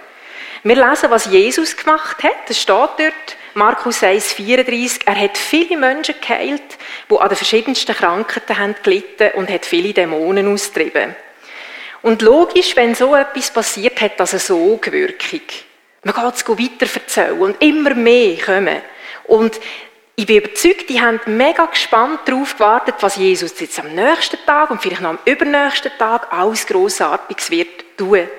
Wir 0.63 0.75
lesen, 0.75 1.12
was 1.12 1.25
Jesus 1.25 1.77
gemacht 1.77 2.24
hat. 2.24 2.50
Das 2.50 2.60
steht 2.60 2.75
dort, 2.98 3.38
Markus 3.53 4.01
1, 4.01 4.34
34. 4.34 5.01
Er 5.05 5.15
hat 5.15 5.38
viele 5.38 5.77
Menschen 5.77 6.15
geheilt, 6.19 6.77
die 7.10 7.17
an 7.17 7.29
den 7.29 7.38
verschiedensten 7.38 7.95
Krankheiten 7.95 8.57
haben 8.57 8.75
gelitten 8.84 9.31
und 9.36 9.50
hat 9.50 9.65
viele 9.65 9.93
Dämonen 9.93 10.51
austrieben. 10.51 11.15
Und 12.01 12.22
logisch, 12.22 12.75
wenn 12.75 12.93
so 12.93 13.15
etwas 13.15 13.51
passiert, 13.51 14.00
hat 14.01 14.19
das 14.19 14.34
eine 14.34 14.39
Sogwirkung. 14.39 15.41
Man 16.03 16.13
geht 16.13 16.36
es 16.36 16.48
weiter 16.48 16.93
erzählen 16.93 17.39
und 17.39 17.62
immer 17.63 17.95
mehr 17.95 18.38
kommen. 18.38 18.81
Und 19.36 19.60
ich 20.15 20.25
bin 20.25 20.38
überzeugt, 20.38 20.89
die 20.89 21.01
haben 21.01 21.20
mega 21.25 21.65
gespannt 21.65 22.22
darauf 22.25 22.54
gewartet, 22.54 22.96
was 23.01 23.18
Jesus 23.18 23.60
jetzt 23.60 23.77
am 23.80 23.94
nächsten 23.94 24.38
Tag 24.46 24.72
und 24.72 24.82
vielleicht 24.82 25.01
noch 25.01 25.10
am 25.10 25.20
übernächsten 25.25 25.92
Tag 26.00 26.32
alles 26.32 26.65
Grossartiges 26.65 27.51
wird 27.51 27.98
tun. 27.98 28.30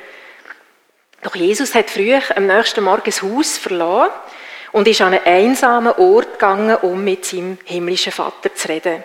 Doch 1.22 1.34
Jesus 1.34 1.74
hat 1.74 1.90
früh 1.90 2.14
am 2.34 2.46
nächsten 2.46 2.82
Morgen 2.82 3.02
das 3.04 3.20
Haus 3.20 3.58
verlassen 3.58 4.12
und 4.72 4.88
ist 4.88 5.02
an 5.02 5.12
einen 5.12 5.24
einsamen 5.24 5.92
Ort 5.92 6.32
gegangen, 6.34 6.76
um 6.76 7.04
mit 7.04 7.26
seinem 7.26 7.58
himmlischen 7.64 8.12
Vater 8.12 8.54
zu 8.54 8.68
reden. 8.68 9.04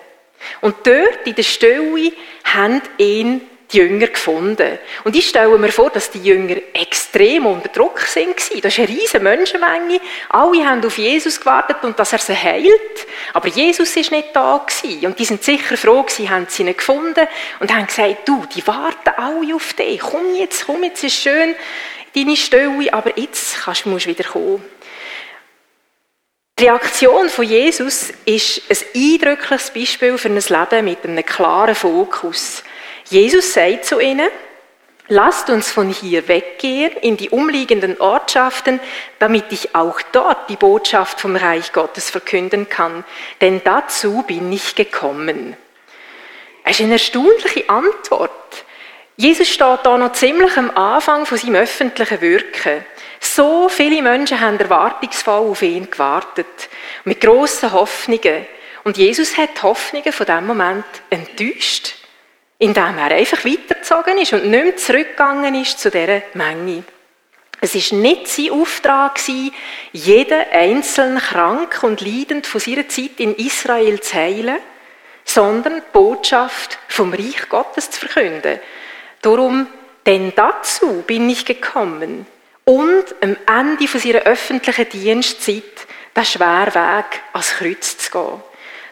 Und 0.62 0.75
dort 0.83 1.25
in 1.25 1.36
der 1.36 1.43
Stille 1.43 2.13
haben 2.45 2.81
ihn 2.98 3.41
die 3.71 3.77
Jünger 3.77 4.07
gefunden. 4.07 4.79
Und 5.03 5.15
ich 5.15 5.27
stelle 5.27 5.57
mir 5.57 5.71
vor, 5.71 5.89
dass 5.89 6.11
die 6.11 6.23
Jünger 6.23 6.57
extrem 6.73 7.45
unter 7.45 7.69
Druck 7.69 8.01
sind. 8.01 8.35
Das 8.37 8.49
ist 8.49 8.79
eine 8.79 8.87
riesige 8.87 9.19
Menschenmenge. 9.23 9.99
Alle 10.29 10.65
haben 10.65 10.85
auf 10.85 10.97
Jesus 10.97 11.39
gewartet 11.39 11.77
und 11.83 11.97
dass 11.97 12.13
er 12.13 12.19
sie 12.19 12.35
heilt. 12.35 13.07
Aber 13.33 13.47
Jesus 13.47 13.95
ist 13.95 14.11
nicht 14.11 14.29
da 14.33 14.65
gewesen. 14.65 15.05
Und 15.05 15.19
die 15.19 15.25
sind 15.25 15.43
sicher 15.43 15.77
froh 15.77 16.03
gewesen, 16.03 16.29
haben 16.29 16.47
sie 16.49 16.63
ihn 16.63 16.75
gefunden 16.75 17.27
und 17.59 17.73
haben 17.73 17.87
gesagt, 17.87 18.27
du, 18.27 18.45
die 18.55 18.65
warten 18.67 19.11
alle 19.17 19.55
auf 19.55 19.73
dich. 19.73 19.99
Komm 19.99 20.35
jetzt, 20.35 20.65
komm 20.65 20.83
jetzt, 20.83 21.03
ist 21.03 21.15
schön, 21.15 21.55
deine 22.15 22.35
Stelle, 22.35 22.93
aber 22.93 23.17
jetzt 23.17 23.63
kannst, 23.63 23.85
musst 23.85 24.05
du 24.05 24.09
wieder 24.09 24.23
kommen. 24.23 24.63
Die 26.59 26.67
Reaktion 26.67 27.27
von 27.29 27.45
Jesus 27.45 28.13
ist 28.25 28.61
ein 28.69 28.77
eindrückliches 28.93 29.71
Beispiel 29.71 30.17
für 30.17 30.29
ein 30.29 30.35
Leben 30.35 30.85
mit 30.85 31.03
einem 31.03 31.25
klaren 31.25 31.73
Fokus. 31.73 32.63
Jesus 33.11 33.51
sagt 33.51 33.83
zu 33.83 33.99
ihnen, 33.99 34.29
lasst 35.09 35.49
uns 35.49 35.69
von 35.69 35.89
hier 35.89 36.29
weggehen 36.29 36.93
in 37.01 37.17
die 37.17 37.29
umliegenden 37.29 37.99
Ortschaften, 37.99 38.79
damit 39.19 39.51
ich 39.51 39.75
auch 39.75 40.01
dort 40.13 40.49
die 40.49 40.55
Botschaft 40.55 41.19
vom 41.19 41.35
Reich 41.35 41.73
Gottes 41.73 42.09
verkünden 42.09 42.69
kann, 42.69 43.03
denn 43.41 43.59
dazu 43.65 44.23
bin 44.25 44.49
ich 44.53 44.75
gekommen. 44.75 45.57
Es 46.63 46.79
ist 46.79 46.85
eine 46.85 46.93
erstaunliche 46.93 47.67
Antwort. 47.67 48.31
Jesus 49.17 49.49
steht 49.49 49.79
da 49.83 49.97
noch 49.97 50.13
ziemlich 50.13 50.55
am 50.55 50.71
Anfang 50.71 51.25
von 51.25 51.37
seinem 51.37 51.55
öffentlichen 51.55 52.21
Wirken. 52.21 52.85
So 53.19 53.67
viele 53.67 54.01
Menschen 54.01 54.39
haben 54.39 54.57
erwartungsvoll 54.57 55.49
auf 55.49 55.61
ihn 55.63 55.91
gewartet, 55.91 56.69
mit 57.03 57.19
grossen 57.19 57.73
Hoffnungen. 57.73 58.45
Und 58.85 58.95
Jesus 58.95 59.35
hat 59.35 59.57
die 59.57 59.63
Hoffnungen 59.63 60.13
von 60.13 60.25
dem 60.25 60.47
Moment 60.47 60.85
enttäuscht 61.09 61.95
indem 62.61 62.97
er 62.99 63.11
einfach 63.11 63.43
weitergezogen 63.43 64.19
ist 64.19 64.33
und 64.33 64.45
nicht 64.45 64.63
mehr 64.63 64.77
zurückgegangen 64.77 65.55
ist 65.55 65.79
zu 65.79 65.89
dieser 65.89 66.21
Menge. 66.35 66.83
Es 67.59 67.73
ist 67.73 67.91
nicht 67.91 68.27
sein 68.27 68.51
Auftrag 68.51 69.19
jeden 69.91 70.43
einzelnen 70.51 71.17
krank 71.17 71.79
und 71.81 72.01
leidend 72.01 72.45
von 72.45 72.61
seiner 72.61 72.87
Zeit 72.87 73.19
in 73.19 73.35
Israel 73.35 74.00
zu 74.00 74.15
heilen, 74.15 74.59
sondern 75.25 75.75
die 75.75 75.91
Botschaft 75.91 76.77
vom 76.87 77.13
Reich 77.13 77.50
Gottes 77.50 77.89
zu 77.89 78.00
verkünden. 78.00 78.59
Darum, 79.24 79.65
denn 80.05 80.31
dazu 80.35 81.03
bin 81.07 81.29
ich 81.31 81.45
gekommen 81.45 82.27
und 82.65 83.05
am 83.21 83.37
Ende 83.47 83.87
von 83.87 84.00
seiner 84.00 84.21
öffentlichen 84.21 84.89
Dienstzeit 84.89 85.87
den 86.15 86.25
schweren 86.25 86.75
Weg 86.75 87.21
ans 87.33 87.55
Kreuz 87.55 87.97
zu 87.97 88.11
gehen 88.11 88.50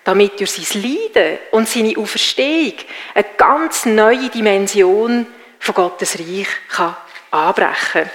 damit 0.10 0.40
durch 0.40 0.52
sein 0.52 0.82
Leiden 0.82 1.38
und 1.52 1.70
seine 1.70 1.96
Auferstehung 1.96 2.74
eine 3.14 3.26
ganz 3.38 3.86
neue 3.86 4.30
Dimension 4.30 5.28
von 5.60 5.76
Gottes 5.76 6.18
Reich 6.18 6.48
kann 6.68 6.96
anbrechen 7.30 7.76
kann. 7.94 8.10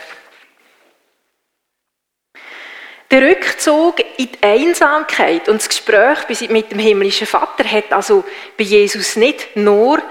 Der 3.13 3.23
Rückzug 3.23 4.01
in 4.17 4.29
die 4.33 4.43
Einsamkeit 4.43 5.49
und 5.49 5.61
das 5.61 5.69
Gespräch 5.69 6.51
mit 6.51 6.73
dem 6.73 6.81
himmlischen 6.81 7.29
Vater 7.29 7.65
hat 7.71 7.93
also 7.93 8.25
bei 8.59 8.65
Jesus 8.65 9.15
nicht 9.15 9.55
nur 9.55 10.03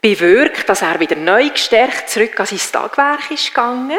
bewirkt, 0.00 0.66
dass 0.66 0.80
er 0.80 0.98
wieder 0.98 1.16
neu 1.16 1.50
gestärkt 1.50 2.08
zurück 2.08 2.40
an 2.40 2.46
sein 2.46 2.60
Tagwerk 2.72 3.30
ist 3.30 3.48
gegangen, 3.48 3.98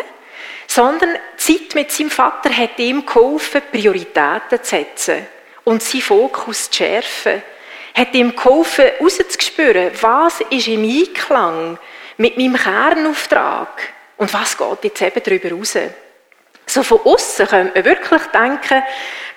sondern 0.65 1.11
die 1.13 1.37
Zeit 1.37 1.75
mit 1.75 1.91
seinem 1.91 2.09
Vater 2.09 2.49
hat 2.49 2.79
ihm 2.79 3.05
geholfen, 3.05 3.61
Prioritäten 3.71 4.63
zu 4.63 4.65
setzen 4.65 5.27
und 5.63 5.83
seinen 5.83 6.01
Fokus 6.01 6.69
zu 6.69 6.77
schärfen, 6.77 7.41
hat 7.95 8.13
ihm 8.13 8.35
geholfen, 8.35 8.85
rauszuspüren, 8.99 9.91
was 10.01 10.41
ist 10.49 10.67
im 10.67 10.83
Einklang 10.83 11.77
mit 12.17 12.37
meinem 12.37 12.55
Kernauftrag 12.55 13.93
und 14.17 14.33
was 14.33 14.57
geht 14.57 14.83
jetzt 14.83 15.01
eben 15.01 15.23
darüber 15.23 15.57
raus. 15.57 15.77
So 16.65 16.83
von 16.83 16.99
außen 17.03 17.47
könnte 17.47 17.73
man 17.73 17.85
wirklich 17.85 18.21
denken, 18.27 18.83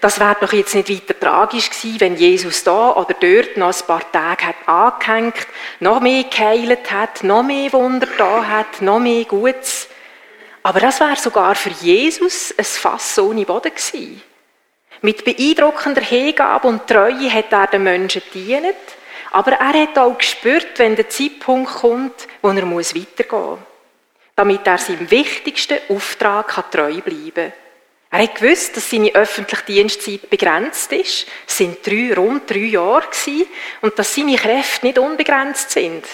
das 0.02 0.20
wäre 0.20 0.36
doch 0.40 0.52
jetzt 0.52 0.74
nicht 0.74 0.90
weiter 0.90 1.18
tragisch 1.18 1.70
gewesen, 1.70 2.00
wenn 2.00 2.16
Jesus 2.16 2.62
da 2.62 2.92
oder 2.92 3.14
dort 3.14 3.56
noch 3.56 3.68
ein 3.72 3.86
paar 3.86 4.12
Tage 4.12 4.48
hat 4.48 4.56
angehängt, 4.66 5.46
noch 5.80 6.00
mehr 6.00 6.24
geheilt 6.24 6.90
hat, 6.90 7.24
noch 7.24 7.42
mehr 7.42 7.72
Wunder 7.72 8.08
da 8.18 8.44
hat, 8.44 8.82
noch 8.82 8.98
mehr 8.98 9.24
Gutes. 9.24 9.88
Aber 10.62 10.80
das 10.80 11.00
wäre 11.00 11.16
sogar 11.16 11.54
für 11.54 11.70
Jesus 11.70 12.54
ein 12.58 12.64
Fass 12.64 13.18
ohne 13.18 13.46
Boden 13.46 13.70
gewesen. 13.70 14.20
Mit 15.02 15.24
beeindruckender 15.24 16.00
Hingabe 16.00 16.68
und 16.68 16.86
Treue 16.86 17.32
hat 17.32 17.52
er 17.52 17.66
den 17.66 17.82
Menschen 17.82 18.22
gedient, 18.32 18.76
aber 19.32 19.52
er 19.52 19.72
hat 19.82 19.98
auch 19.98 20.16
gespürt, 20.16 20.78
wenn 20.78 20.94
der 20.94 21.08
Zeitpunkt 21.08 21.72
kommt, 21.72 22.28
wo 22.40 22.50
er 22.50 22.64
muss 22.64 22.94
weitergehen 22.94 23.50
muss, 23.50 23.58
damit 24.36 24.64
er 24.64 24.78
seinem 24.78 25.10
wichtigsten 25.10 25.78
Auftrag 25.88 26.70
treu 26.70 27.00
bleiben 27.00 27.32
kann. 27.34 27.52
Er 28.12 28.22
hat 28.24 28.36
gewusst, 28.36 28.76
dass 28.76 28.90
seine 28.90 29.12
öffentliche 29.14 29.64
Dienstzeit 29.64 30.28
begrenzt 30.28 30.92
ist. 30.92 31.26
Es 31.48 31.56
sind 31.56 31.84
drei, 31.84 32.14
rund 32.14 32.48
drei 32.48 32.58
Jahre 32.58 33.06
gewesen, 33.08 33.48
und 33.80 33.98
dass 33.98 34.14
seine 34.14 34.36
Kräfte 34.36 34.86
nicht 34.86 34.98
unbegrenzt 34.98 35.70
sind. 35.70 36.04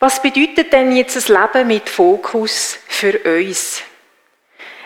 Was 0.00 0.20
bedeutet 0.20 0.72
denn 0.72 0.94
jetzt 0.94 1.30
ein 1.30 1.40
Leben 1.40 1.68
mit 1.68 1.88
Fokus 1.88 2.78
für 2.88 3.16
uns? 3.20 3.80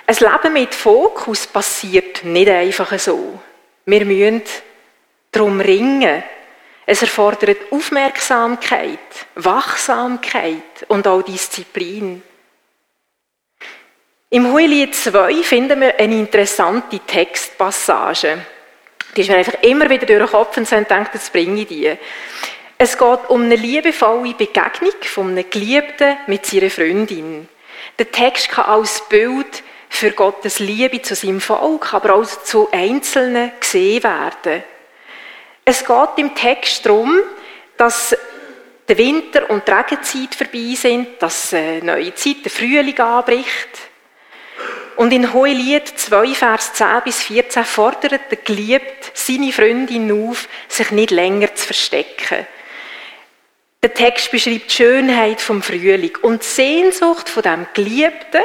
Ein 0.09 0.16
Leben 0.16 0.53
mit 0.55 0.75
Fokus 0.75 1.47
passiert 1.47 2.25
nicht 2.25 2.49
einfach 2.49 2.99
so. 2.99 3.38
Wir 3.85 4.07
müssen 4.07 4.40
darum 5.31 5.61
ringen. 5.61 6.23
Es 6.87 7.03
erfordert 7.03 7.71
Aufmerksamkeit, 7.71 8.99
Wachsamkeit 9.35 10.87
und 10.88 11.07
auch 11.07 11.21
Disziplin. 11.21 12.23
Im 14.31 14.51
Hohelied 14.51 14.94
2 14.94 15.42
finden 15.42 15.83
wir 15.83 16.01
eine 16.01 16.21
interessante 16.21 17.01
Textpassage. 17.01 18.38
Die 19.14 19.21
ist 19.21 19.29
mir 19.29 19.37
einfach 19.37 19.62
immer 19.62 19.90
wieder 19.90 20.07
durch 20.07 20.21
den 20.21 20.31
Kopf 20.31 20.57
und 20.57 20.66
so 20.66 20.77
denkt, 20.77 21.12
jetzt 21.12 21.35
bringe 21.35 21.61
ich 21.61 21.68
die. 21.68 21.94
Es 22.79 22.97
geht 22.97 23.29
um 23.29 23.42
eine 23.42 23.57
liebevolle 23.57 24.33
Begegnung 24.33 25.03
von 25.03 25.33
einem 25.33 25.51
Geliebten 25.51 26.16
mit 26.29 26.47
seiner 26.47 26.71
Freundin. 26.71 27.47
Der 27.99 28.11
Text 28.11 28.49
kann 28.49 28.64
als 28.64 29.07
Bild 29.11 29.64
für 29.99 30.13
Gottes 30.13 30.61
Liebe 30.61 31.03
zu 31.03 31.17
seinem 31.17 31.41
Volk, 31.41 31.93
aber 31.93 32.15
auch 32.15 32.25
zu 32.25 32.69
Einzelnen 32.71 33.51
gesehen 33.59 34.05
werden. 34.05 34.63
Es 35.65 35.85
geht 35.85 36.09
im 36.17 36.35
Text 36.35 36.87
darum, 36.87 37.19
dass 37.77 38.17
der 38.87 38.97
Winter 38.97 39.51
und 39.51 39.67
die 39.67 39.73
Regenzeit 39.73 40.35
vorbei 40.35 40.75
sind, 40.77 41.21
dass 41.21 41.53
eine 41.53 41.83
neue 41.83 42.15
Zeit, 42.15 42.45
der 42.45 42.51
Frühling 42.51 42.99
anbricht. 42.99 43.69
Und 44.97 45.13
in 45.13 45.33
Hohelied 45.33 45.89
2, 45.89 46.29
Vers 46.29 46.75
10 46.75 46.87
bis 47.05 47.23
14 47.25 47.65
fordert 47.65 48.31
der 48.31 48.39
Geliebte 48.39 49.11
seine 49.15 49.53
Freundin 49.53 50.11
auf, 50.13 50.49
sich 50.69 50.91
nicht 50.93 51.11
länger 51.11 51.55
zu 51.55 51.67
verstecken. 51.67 52.47
Der 53.83 53.95
Text 53.95 54.31
beschreibt 54.31 54.71
die 54.71 54.75
Schönheit 54.75 55.41
vom 55.41 55.63
Frühling 55.63 56.17
und 56.23 56.43
die 56.43 56.47
Sehnsucht 56.47 57.29
von 57.29 57.43
dem 57.43 57.67
Geliebten, 57.75 58.43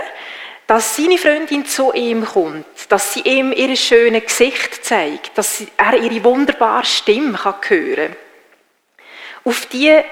dass 0.68 0.96
seine 0.96 1.18
Freundin 1.18 1.66
zu 1.66 1.94
ihm 1.94 2.26
kommt, 2.26 2.66
dass 2.90 3.14
sie 3.14 3.22
ihm 3.22 3.52
ihr 3.52 3.76
schönes 3.76 4.26
Gesicht 4.26 4.86
zeigt, 4.86 5.38
dass 5.38 5.64
er 5.78 5.98
ihre 5.98 6.24
wunderbare 6.24 6.86
Stimme 6.86 7.38
kann 7.38 7.56
hören 7.68 7.96
kann. 7.96 8.16
Auf 9.46 9.66
diese 9.66 10.06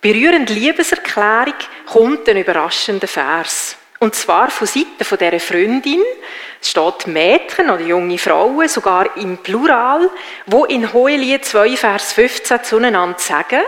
berührende 0.00 0.52
Liebeserklärung 0.52 1.54
kommt 1.86 2.28
ein 2.28 2.38
überraschender 2.38 3.08
Vers. 3.08 3.76
Und 3.98 4.14
zwar 4.14 4.50
von 4.50 4.66
Seiten 4.66 5.04
von 5.04 5.18
dieser 5.18 5.40
Freundin, 5.40 6.02
es 6.60 6.70
steht 6.70 7.06
Mädchen 7.06 7.70
oder 7.70 7.80
junge 7.80 8.18
Frauen, 8.18 8.68
sogar 8.68 9.16
im 9.16 9.38
Plural, 9.38 10.10
wo 10.46 10.64
in 10.64 10.92
Hohelied 10.92 11.44
2, 11.44 11.76
Vers 11.76 12.12
15 12.12 12.64
zueinander 12.64 13.18
sagen, 13.18 13.62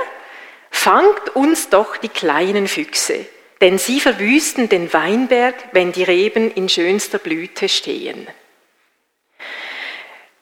fangt 0.70 1.34
uns 1.34 1.70
doch 1.70 1.96
die 1.96 2.10
kleinen 2.10 2.68
Füchse, 2.68 3.26
denn 3.60 3.78
sie 3.78 4.00
verwüsten 4.00 4.68
den 4.68 4.92
Weinberg, 4.92 5.54
wenn 5.72 5.92
die 5.92 6.04
Reben 6.04 6.50
in 6.52 6.68
schönster 6.68 7.18
Blüte 7.18 7.68
stehen. 7.68 8.26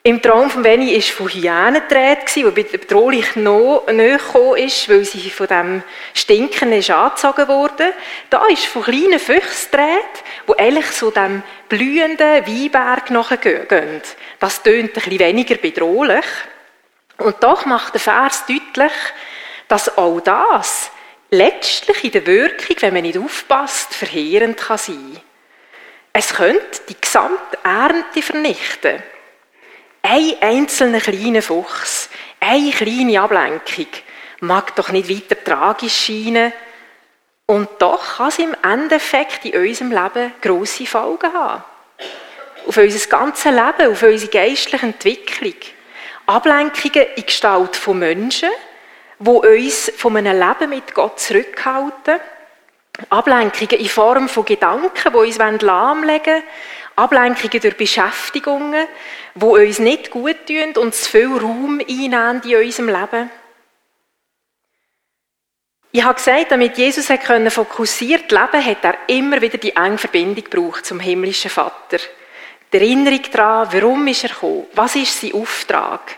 Im 0.07 0.21
Traum 0.21 0.49
von 0.49 0.63
Benny 0.63 0.95
war 0.95 1.01
von 1.01 1.27
Hyänen 1.27 1.81
die 1.91 1.93
Rede, 1.93 2.53
die 2.53 2.77
bedrohlich 2.77 3.35
noch 3.35 3.87
näher 3.91 4.21
ist, 4.55 4.87
weil 4.87 5.03
sie 5.03 5.29
von 5.29 5.47
dem 5.47 5.83
Stinken 6.13 6.71
ist 6.71 6.91
angezogen 6.91 7.45
wurde. 7.49 7.93
Da 8.29 8.45
ist 8.47 8.67
von 8.67 8.83
kleinen 8.83 9.19
Füchsen 9.19 9.67
die 9.73 10.53
die 10.53 10.59
eigentlich 10.59 10.91
so 10.91 11.11
dem 11.11 11.43
blühenden 11.67 12.47
Weinberg 12.47 13.09
nachgehen. 13.11 14.01
Das 14.39 14.63
tönt 14.63 14.95
ein 14.95 15.19
weniger 15.19 15.55
bedrohlich. 15.55 16.25
Und 17.17 17.43
doch 17.43 17.65
macht 17.65 17.95
der 17.95 17.99
Vers 17.99 18.45
deutlich, 18.47 18.93
dass 19.67 19.97
auch 19.97 20.21
das 20.21 20.89
letztlich 21.29 22.03
in 22.03 22.11
der 22.11 22.25
Wirkung, 22.25 22.75
wenn 22.79 22.93
man 22.93 23.03
nicht 23.03 23.17
aufpasst, 23.17 23.93
verheerend 23.93 24.57
kann 24.57 24.77
sein. 24.77 25.19
Es 26.13 26.33
könnte 26.33 26.81
die 26.89 26.99
gesamte 26.99 27.57
Ernte 27.63 28.21
vernichten. 28.21 29.03
Ein 30.01 30.33
einzelner 30.41 30.99
kleiner 30.99 31.41
Fuchs, 31.41 32.09
eine 32.39 32.71
kleine 32.71 33.21
Ablenkung 33.21 33.87
mag 34.39 34.75
doch 34.75 34.89
nicht 34.89 35.09
weiter 35.09 35.43
tragisch 35.43 36.05
scheinen. 36.05 36.53
Und 37.45 37.69
doch 37.79 38.17
kann 38.17 38.27
es 38.29 38.39
im 38.39 38.55
Endeffekt 38.63 39.45
in 39.45 39.59
unserem 39.59 39.91
Leben 39.91 40.33
grosse 40.41 40.85
Folgen 40.85 41.33
haben. 41.33 41.63
Auf 42.67 42.77
unser 42.77 43.07
ganzes 43.07 43.45
Leben, 43.45 43.91
auf 43.91 44.03
unsere 44.03 44.31
geistliche 44.31 44.85
Entwicklung. 44.85 45.55
Ablenkungen 46.25 47.07
in 47.15 47.25
Gestalt 47.25 47.75
von 47.75 47.99
Menschen, 47.99 48.49
die 49.19 49.29
uns 49.29 49.91
von 49.97 50.17
einem 50.17 50.39
Leben 50.39 50.69
mit 50.69 50.93
Gott 50.93 51.19
zurückhalten. 51.19 52.19
Ablenkungen 53.09 53.79
in 53.79 53.89
Form 53.89 54.27
von 54.27 54.45
Gedanken, 54.45 55.11
die 55.11 55.17
uns 55.17 55.37
lahmlegen 55.37 56.25
wollen. 56.25 56.43
Ablenkungen 56.97 57.61
durch 57.61 57.77
Beschäftigungen, 57.77 58.87
die 59.35 59.45
uns 59.45 59.77
nicht 59.77 60.09
gut 60.09 60.47
tun 60.47 60.73
und 60.83 60.95
zu 60.95 61.11
viel 61.11 61.27
Raum 61.27 61.79
einnehmen 61.79 62.41
in 62.43 62.55
unserem 62.55 62.89
Leben. 62.89 63.29
Ich 65.91 66.03
habe 66.03 66.15
gesagt, 66.15 66.51
damit 66.51 66.77
Jesus 66.77 67.07
fokussiert 67.49 68.31
leben 68.31 68.65
hat 68.65 68.83
er 68.83 68.97
immer 69.07 69.41
wieder 69.41 69.57
die 69.57 69.75
enge 69.75 69.97
Verbindung 69.97 70.73
zum 70.83 70.99
himmlischen 70.99 71.51
Vater. 71.51 71.99
Die 72.73 72.77
Erinnerung 72.77 73.21
daran, 73.31 73.69
warum 73.71 74.07
ist 74.07 74.23
er 74.23 74.29
gekommen? 74.29 74.67
Was 74.73 74.95
ist 74.95 75.21
sein 75.21 75.33
Auftrag? 75.33 76.17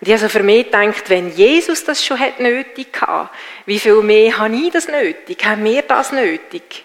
Und 0.00 0.06
ich 0.06 0.14
habe 0.14 0.22
also 0.22 0.28
für 0.28 0.44
mich 0.44 0.66
gedacht, 0.66 1.10
wenn 1.10 1.30
Jesus 1.34 1.84
das 1.84 2.04
schon 2.04 2.20
hat 2.20 2.38
nötig 2.38 2.88
hatte, 3.00 3.30
wie 3.66 3.78
viel 3.78 4.00
mehr 4.02 4.38
habe 4.38 4.54
ich 4.54 4.70
das 4.70 4.86
nötig? 4.88 5.44
Haben 5.44 5.64
wir 5.64 5.82
das 5.82 6.12
nötig? 6.12 6.84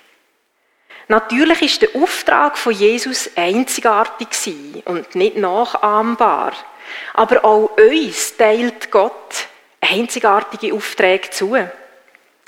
Natürlich 1.08 1.62
ist 1.62 1.82
der 1.82 1.90
Auftrag 1.96 2.58
von 2.58 2.74
Jesus 2.74 3.30
einzigartig 3.36 4.30
und 4.86 5.14
nicht 5.16 5.38
nachahmbar. 5.38 6.54
Aber 7.14 7.46
auch 7.46 7.78
uns 7.78 8.36
teilt 8.38 8.90
Gott 8.90 9.48
einzigartige 9.82 10.74
Aufträge 10.74 11.30
zu. 11.30 11.56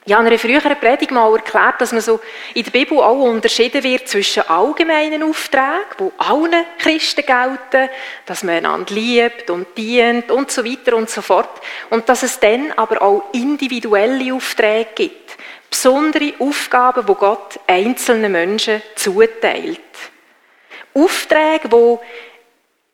Ich 0.07 0.13
habe 0.13 0.21
in 0.21 0.27
einer 0.27 0.37
früheren 0.37 0.79
Predigt 0.79 1.09
mal 1.09 1.33
erklärt, 1.33 1.81
dass 1.81 1.91
man 1.91 1.99
so 1.99 2.19
in 2.53 2.63
der 2.63 2.69
Bibel 2.69 2.99
auch 2.99 3.23
unterschieden 3.23 3.81
wird 3.81 4.07
zwischen 4.07 4.47
allgemeinen 4.47 5.23
Aufträgen, 5.23 5.83
die 5.99 6.11
allen 6.19 6.65
Christen 6.77 7.25
gelten, 7.25 7.89
dass 8.27 8.43
man 8.43 8.57
einander 8.57 8.93
liebt 8.93 9.49
und 9.49 9.75
dient 9.75 10.29
und 10.29 10.51
so 10.51 10.63
weiter 10.63 10.95
und 10.95 11.09
so 11.09 11.23
fort, 11.23 11.59
und 11.89 12.07
dass 12.07 12.21
es 12.21 12.39
dann 12.39 12.71
aber 12.73 13.01
auch 13.01 13.23
individuelle 13.33 14.31
Aufträge 14.31 14.89
gibt, 14.93 15.37
besondere 15.71 16.33
Aufgaben, 16.37 17.07
wo 17.07 17.15
Gott 17.15 17.59
einzelnen 17.65 18.31
Menschen 18.31 18.83
zuteilt. 18.93 19.79
Aufträge, 20.93 21.71
wo 21.71 21.99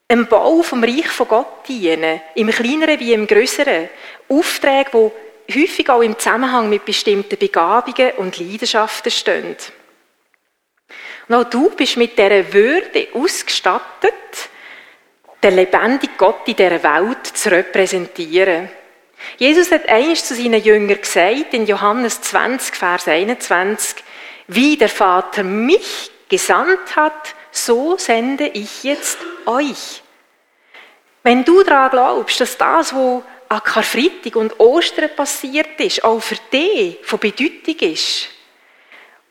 im 0.08 0.26
Bau 0.28 0.62
vom 0.62 0.82
Reich 0.82 1.08
von 1.08 1.28
Gott 1.28 1.68
dienen, 1.68 2.22
im 2.36 2.48
kleineren 2.48 2.98
wie 2.98 3.12
im 3.12 3.26
größeren. 3.26 3.90
Aufträge, 4.30 4.90
die 4.94 5.31
häufig 5.54 5.88
auch 5.88 6.02
im 6.02 6.18
Zusammenhang 6.18 6.68
mit 6.68 6.84
bestimmten 6.84 7.38
Begabungen 7.38 8.12
und 8.18 8.38
Leidenschaften 8.38 9.10
stehen. 9.10 9.56
Und 11.28 11.34
auch 11.34 11.44
du 11.44 11.70
bist 11.70 11.96
mit 11.96 12.18
dieser 12.18 12.52
Würde 12.52 13.08
ausgestattet, 13.14 14.12
den 15.42 15.56
lebendigen 15.56 16.16
Gott 16.16 16.46
in 16.46 16.56
dieser 16.56 16.82
Welt 16.82 17.26
zu 17.26 17.50
repräsentieren. 17.50 18.68
Jesus 19.38 19.70
hat 19.70 19.88
eines 19.88 20.24
zu 20.24 20.34
seinen 20.34 20.62
Jüngern 20.62 21.00
gesagt, 21.00 21.54
in 21.54 21.66
Johannes 21.66 22.20
20, 22.20 22.74
Vers 22.74 23.08
21, 23.08 24.02
wie 24.48 24.76
der 24.76 24.88
Vater 24.88 25.42
mich 25.42 26.10
gesandt 26.28 26.96
hat, 26.96 27.34
so 27.50 27.96
sende 27.96 28.48
ich 28.48 28.84
jetzt 28.84 29.18
euch. 29.46 30.02
Wenn 31.22 31.44
du 31.44 31.62
daran 31.62 31.90
glaubst, 31.90 32.40
dass 32.40 32.58
das, 32.58 32.94
was 32.94 33.22
an 33.52 33.62
Karfreitag 33.62 34.36
und 34.36 34.58
Ostern 34.58 35.14
passiert 35.14 35.78
ist, 35.78 36.02
auch 36.02 36.20
für 36.20 36.36
dich 36.50 36.98
von 37.02 37.18
Bedeutung 37.18 37.76
ist, 37.80 38.28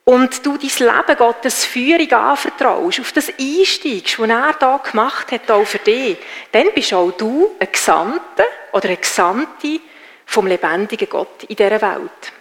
und 0.03 0.45
du 0.45 0.57
dein 0.57 0.69
Leben 0.69 1.17
Gottes 1.17 1.65
Führung 1.65 2.11
anvertraust, 2.11 2.99
auf 2.99 3.11
das 3.13 3.29
einsteigst, 3.29 4.19
was 4.19 4.29
er 4.29 4.53
da 4.59 4.77
gemacht 4.77 5.31
hat, 5.31 5.49
auch 5.49 5.65
für 5.65 5.79
dich, 5.79 6.17
dann 6.51 6.71
bist 6.73 6.93
auch 6.93 7.11
du 7.11 7.55
ein 7.59 7.71
Gesandter 7.71 8.45
oder 8.73 8.89
eine 8.89 8.97
Gesandte 8.97 9.79
vom 10.25 10.47
lebendigen 10.47 11.09
Gott 11.09 11.43
in 11.47 11.55
dieser 11.55 11.81
Welt. 11.81 12.33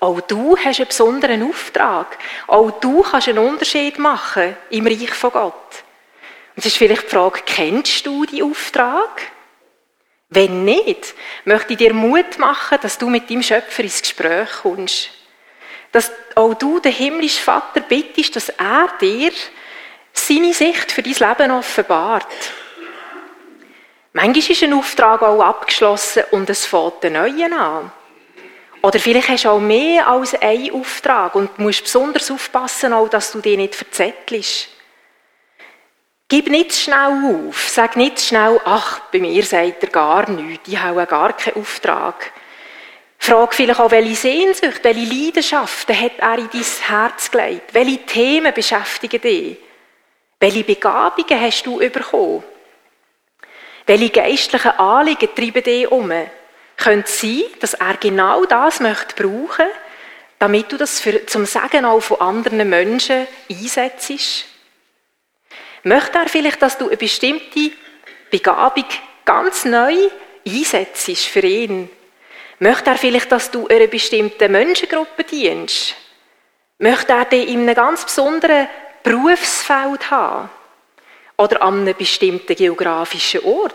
Auch 0.00 0.20
du 0.20 0.56
hast 0.56 0.78
einen 0.78 0.88
besonderen 0.88 1.48
Auftrag. 1.48 2.18
Auch 2.46 2.70
du 2.80 3.02
kannst 3.02 3.28
einen 3.28 3.38
Unterschied 3.38 3.98
machen 3.98 4.56
im 4.70 4.86
Reich 4.86 5.14
von 5.14 5.30
Gott. 5.30 5.84
Und 6.56 6.58
es 6.58 6.66
ist 6.66 6.76
vielleicht 6.78 7.04
die 7.04 7.08
Frage, 7.08 7.40
kennst 7.44 8.06
du 8.06 8.24
die 8.24 8.42
Auftrag? 8.42 9.32
Wenn 10.34 10.64
nicht, 10.64 11.14
möchte 11.44 11.74
ich 11.74 11.78
dir 11.78 11.92
Mut 11.92 12.38
machen, 12.38 12.78
dass 12.80 12.96
du 12.96 13.10
mit 13.10 13.28
deinem 13.28 13.42
Schöpfer 13.42 13.82
ins 13.82 14.00
Gespräch 14.00 14.48
kommst. 14.62 15.10
Dass 15.90 16.10
auch 16.34 16.54
du 16.54 16.78
den 16.78 16.92
himmlischen 16.92 17.42
Vater 17.42 17.80
bittest, 17.80 18.34
dass 18.34 18.48
er 18.48 18.88
dir 18.98 19.30
seine 20.14 20.54
Sicht 20.54 20.90
für 20.90 21.02
dein 21.02 21.12
Leben 21.12 21.50
offenbart. 21.50 22.26
Manchmal 24.14 24.50
ist 24.50 24.62
ein 24.62 24.72
Auftrag 24.72 25.20
auch 25.20 25.42
abgeschlossen 25.42 26.22
und 26.30 26.48
es 26.48 26.64
fängt 26.64 27.04
einen 27.04 27.14
neuen 27.14 27.52
an. 27.52 27.92
Oder 28.80 28.98
vielleicht 28.98 29.28
hast 29.28 29.44
du 29.44 29.50
auch 29.50 29.60
mehr 29.60 30.08
als 30.08 30.34
einen 30.34 30.72
Auftrag 30.72 31.34
und 31.34 31.58
musst 31.58 31.84
besonders 31.84 32.30
aufpassen, 32.30 32.94
auch, 32.94 33.08
dass 33.08 33.32
du 33.32 33.40
dich 33.40 33.58
nicht 33.58 33.74
verzettelst. 33.74 34.68
Gib 36.32 36.48
nicht 36.48 36.72
schnell 36.72 37.44
auf. 37.46 37.68
Sag 37.68 37.94
nicht 37.94 38.18
schnell, 38.18 38.58
ach, 38.64 39.00
bei 39.12 39.18
mir 39.18 39.42
sagt 39.44 39.82
er 39.82 39.90
gar 39.90 40.30
nichts. 40.30 40.66
Ich 40.66 40.78
habe 40.78 41.04
gar 41.04 41.34
keinen 41.34 41.56
Auftrag. 41.56 42.32
Frag 43.18 43.52
vielleicht 43.52 43.78
auch, 43.78 43.90
welche 43.90 44.14
Sehnsucht, 44.14 44.82
welche 44.82 45.14
Leidenschaften 45.14 45.94
hat 45.94 46.12
er 46.16 46.38
in 46.38 46.48
dein 46.50 46.88
Herz 46.88 47.30
gelegt? 47.30 47.74
Welche 47.74 48.06
Themen 48.06 48.54
beschäftigen 48.54 49.20
dich? 49.20 49.58
Welche 50.40 50.64
Begabungen 50.64 51.38
hast 51.38 51.66
du 51.66 51.76
bekommen? 51.76 52.44
Welche 53.84 54.08
geistlichen 54.08 54.78
Anliegen 54.78 55.34
treiben 55.36 55.62
dich 55.62 55.92
um? 55.92 56.10
Könnte 56.78 57.10
es 57.10 57.20
sein, 57.20 57.42
dass 57.60 57.74
er 57.74 57.98
genau 57.98 58.46
das 58.46 58.80
möchte 58.80 59.22
brauchen, 59.22 59.66
damit 60.38 60.72
du 60.72 60.78
das 60.78 60.98
für, 60.98 61.26
zum 61.26 61.44
Sagen 61.44 61.84
auch 61.84 62.00
von 62.00 62.22
anderen 62.22 62.70
Menschen 62.70 63.26
einsetzt? 63.50 64.46
Möchte 65.84 66.18
er 66.18 66.28
vielleicht, 66.28 66.62
dass 66.62 66.78
du 66.78 66.88
eine 66.88 66.96
bestimmte 66.96 67.72
Begabung 68.30 68.86
ganz 69.24 69.64
neu 69.64 69.94
einsetzt 70.46 71.26
für 71.26 71.40
ihn? 71.40 71.90
Möchte 72.58 72.90
er 72.90 72.98
vielleicht, 72.98 73.32
dass 73.32 73.50
du 73.50 73.66
einer 73.66 73.88
bestimmten 73.88 74.52
Menschengruppe 74.52 75.24
dienst? 75.24 75.96
Möchte 76.78 77.12
er 77.12 77.24
dich 77.24 77.48
in 77.48 77.62
einem 77.62 77.74
ganz 77.74 78.04
besonderen 78.04 78.68
Berufsfeld 79.02 80.10
haben? 80.10 80.48
oder 81.42 81.62
an 81.62 81.80
einem 81.80 81.96
bestimmten 81.96 82.54
geografischen 82.54 83.44
Ort? 83.44 83.74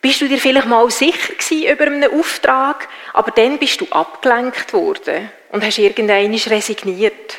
Bist 0.00 0.20
du 0.20 0.28
dir 0.28 0.38
vielleicht 0.38 0.66
mal 0.66 0.90
sicher 0.90 1.34
gewesen 1.34 1.70
über 1.70 1.84
einen 1.84 2.18
Auftrag, 2.18 2.88
aber 3.12 3.30
dann 3.32 3.58
bist 3.58 3.80
du 3.80 3.86
abgelenkt 3.90 4.72
worden 4.72 5.30
und 5.52 5.64
hast 5.64 5.78
irgendeines 5.78 6.50
resigniert. 6.50 7.38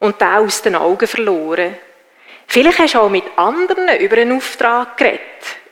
und 0.00 0.20
den 0.20 0.28
aus 0.28 0.62
den 0.62 0.74
Augen 0.74 1.06
verloren. 1.06 1.76
Vielleicht 2.52 2.80
hast 2.80 2.92
du 2.92 2.98
auch 2.98 3.08
mit 3.08 3.24
anderen 3.36 3.98
über 3.98 4.18
einen 4.18 4.36
Auftrag 4.36 4.98
geredet 4.98 5.20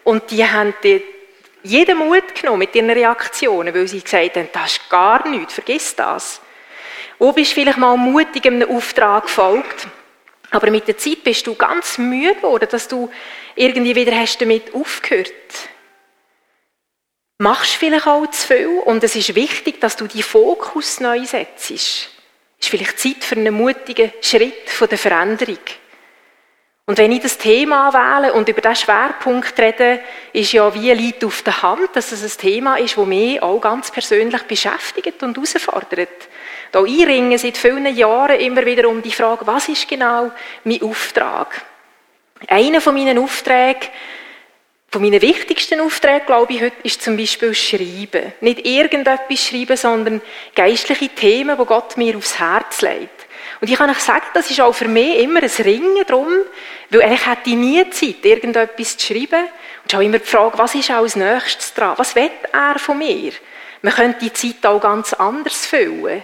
und 0.03 0.31
die 0.31 0.43
haben 0.43 0.73
dir 0.83 1.03
jeden 1.63 1.99
Mut 1.99 2.35
genommen 2.35 2.61
mit 2.61 2.75
ihren 2.75 2.89
Reaktionen, 2.89 3.75
weil 3.75 3.87
sie 3.87 4.01
gesagt 4.01 4.37
haben, 4.37 4.49
das 4.51 4.79
ist 4.79 4.89
gar 4.89 5.29
nichts, 5.29 5.53
vergiss 5.53 5.95
das. 5.95 6.41
Wo 7.19 7.33
bist 7.33 7.51
du 7.51 7.57
vielleicht 7.57 7.77
mal 7.77 7.99
mutig 7.99 8.47
einem 8.47 8.75
Auftrag 8.75 9.25
gefolgt, 9.25 9.89
aber 10.53 10.71
mit 10.71 10.89
der 10.89 10.97
Zeit 10.97 11.23
bist 11.23 11.47
du 11.47 11.55
ganz 11.55 11.99
müde 11.99 12.37
geworden, 12.37 12.69
dass 12.71 12.89
du 12.89 13.11
irgendwie 13.57 13.95
wieder 13.95 14.19
hast 14.19 14.41
damit 14.41 14.75
aufgehört. 14.75 15.35
Machst 17.37 17.75
vielleicht 17.75 18.07
auch 18.07 18.27
zu 18.29 18.47
viel 18.47 18.81
und 18.87 19.05
es 19.05 19.17
ist 19.17 19.35
wichtig, 19.35 19.83
dass 19.83 19.97
du 19.97 20.07
die 20.07 20.23
Fokus 20.23 20.99
neu 21.01 21.27
setzt. 21.27 21.73
Ist 21.73 22.09
vielleicht 22.59 22.99
Zeit 22.99 23.23
für 23.23 23.37
einen 23.37 23.53
mutigen 23.53 24.15
Schritt 24.23 24.81
der 24.81 24.97
Veränderung. 24.97 25.59
Und 26.87 26.99
wenn 26.99 27.13
ich 27.13 27.23
das 27.23 27.39
Thema 27.39 27.93
wähle 27.93 28.33
und 28.33 28.49
über 28.49 28.61
diesen 28.61 28.77
Schwerpunkt 28.77 29.59
rede, 29.61 30.01
ist 30.33 30.53
ja 30.53 30.75
wie 30.75 30.91
liegt 30.93 31.25
auf 31.25 31.43
der 31.43 31.63
Hand, 31.63 31.91
dass 31.95 32.11
es 32.11 32.23
ein 32.23 32.41
Thema 32.41 32.77
ist, 32.77 32.97
das 32.97 33.07
mich 33.07 33.41
auch 33.43 33.61
ganz 33.61 33.91
persönlich 33.91 34.43
beschäftigt 34.43 35.23
und 35.23 35.37
herausfordert. 35.37 36.29
Da 36.73 36.85
ich 36.85 37.07
ringe 37.07 37.39
seit 37.39 37.57
vielen 37.57 37.95
Jahren 37.95 38.41
immer 38.41 38.65
wieder 38.65 38.89
um 38.89 39.03
die 39.03 39.13
Frage, 39.13 39.47
was 39.47 39.69
ist 39.69 39.89
genau 39.89 40.31
mein 40.65 40.83
Auftrag? 40.83 41.63
Einer 42.49 42.81
von 42.81 42.95
meinen 42.95 43.19
Aufträgen, 43.19 43.89
von 44.89 45.03
meinen 45.03 45.23
wichtigsten 45.23 45.81
Aufträgen, 45.81 46.27
glaube 46.27 46.53
ich, 46.53 46.63
heute, 46.63 46.77
ist 46.83 47.03
zum 47.03 47.17
Beispiel 47.17 47.55
Schreiben. 47.55 48.33
Nicht 48.41 48.67
irgendetwas 48.67 49.41
schreiben, 49.41 49.77
sondern 49.77 50.21
geistliche 50.55 51.09
Themen, 51.11 51.57
die 51.57 51.65
Gott 51.65 51.97
mir 51.97 52.17
aufs 52.17 52.39
Herz 52.39 52.83
legt. 52.83 53.20
Und 53.61 53.69
ich 53.69 53.77
kann 53.77 53.91
euch 53.91 53.99
sagen, 53.99 54.25
das 54.33 54.51
ist 54.51 54.61
auch 54.61 54.73
für 54.73 54.89
mich 54.89 55.19
immer 55.19 55.43
ein 55.43 55.65
Ringen 55.65 56.05
drum, 56.07 56.33
weil 56.89 57.03
eigentlich 57.03 57.27
hätte 57.27 57.51
ich 57.51 57.57
nie 57.57 57.91
Zeit, 57.91 58.25
irgendetwas 58.25 58.97
zu 58.97 59.07
schreiben. 59.07 59.49
Und 59.83 59.93
schon 59.93 60.03
immer 60.03 60.19
die 60.19 60.27
Frage, 60.27 60.57
was 60.57 60.75
ist 60.75 60.91
als 60.91 61.17
nächstes 61.17 61.75
dran? 61.75 61.95
Was 61.99 62.15
will 62.15 62.31
er 62.53 62.79
von 62.79 62.97
mir? 62.97 63.33
Man 63.83 63.95
könnte 63.95 64.21
die 64.21 64.33
Zeit 64.33 64.65
auch 64.67 64.81
ganz 64.81 65.13
anders 65.13 65.67
füllen. 65.67 66.23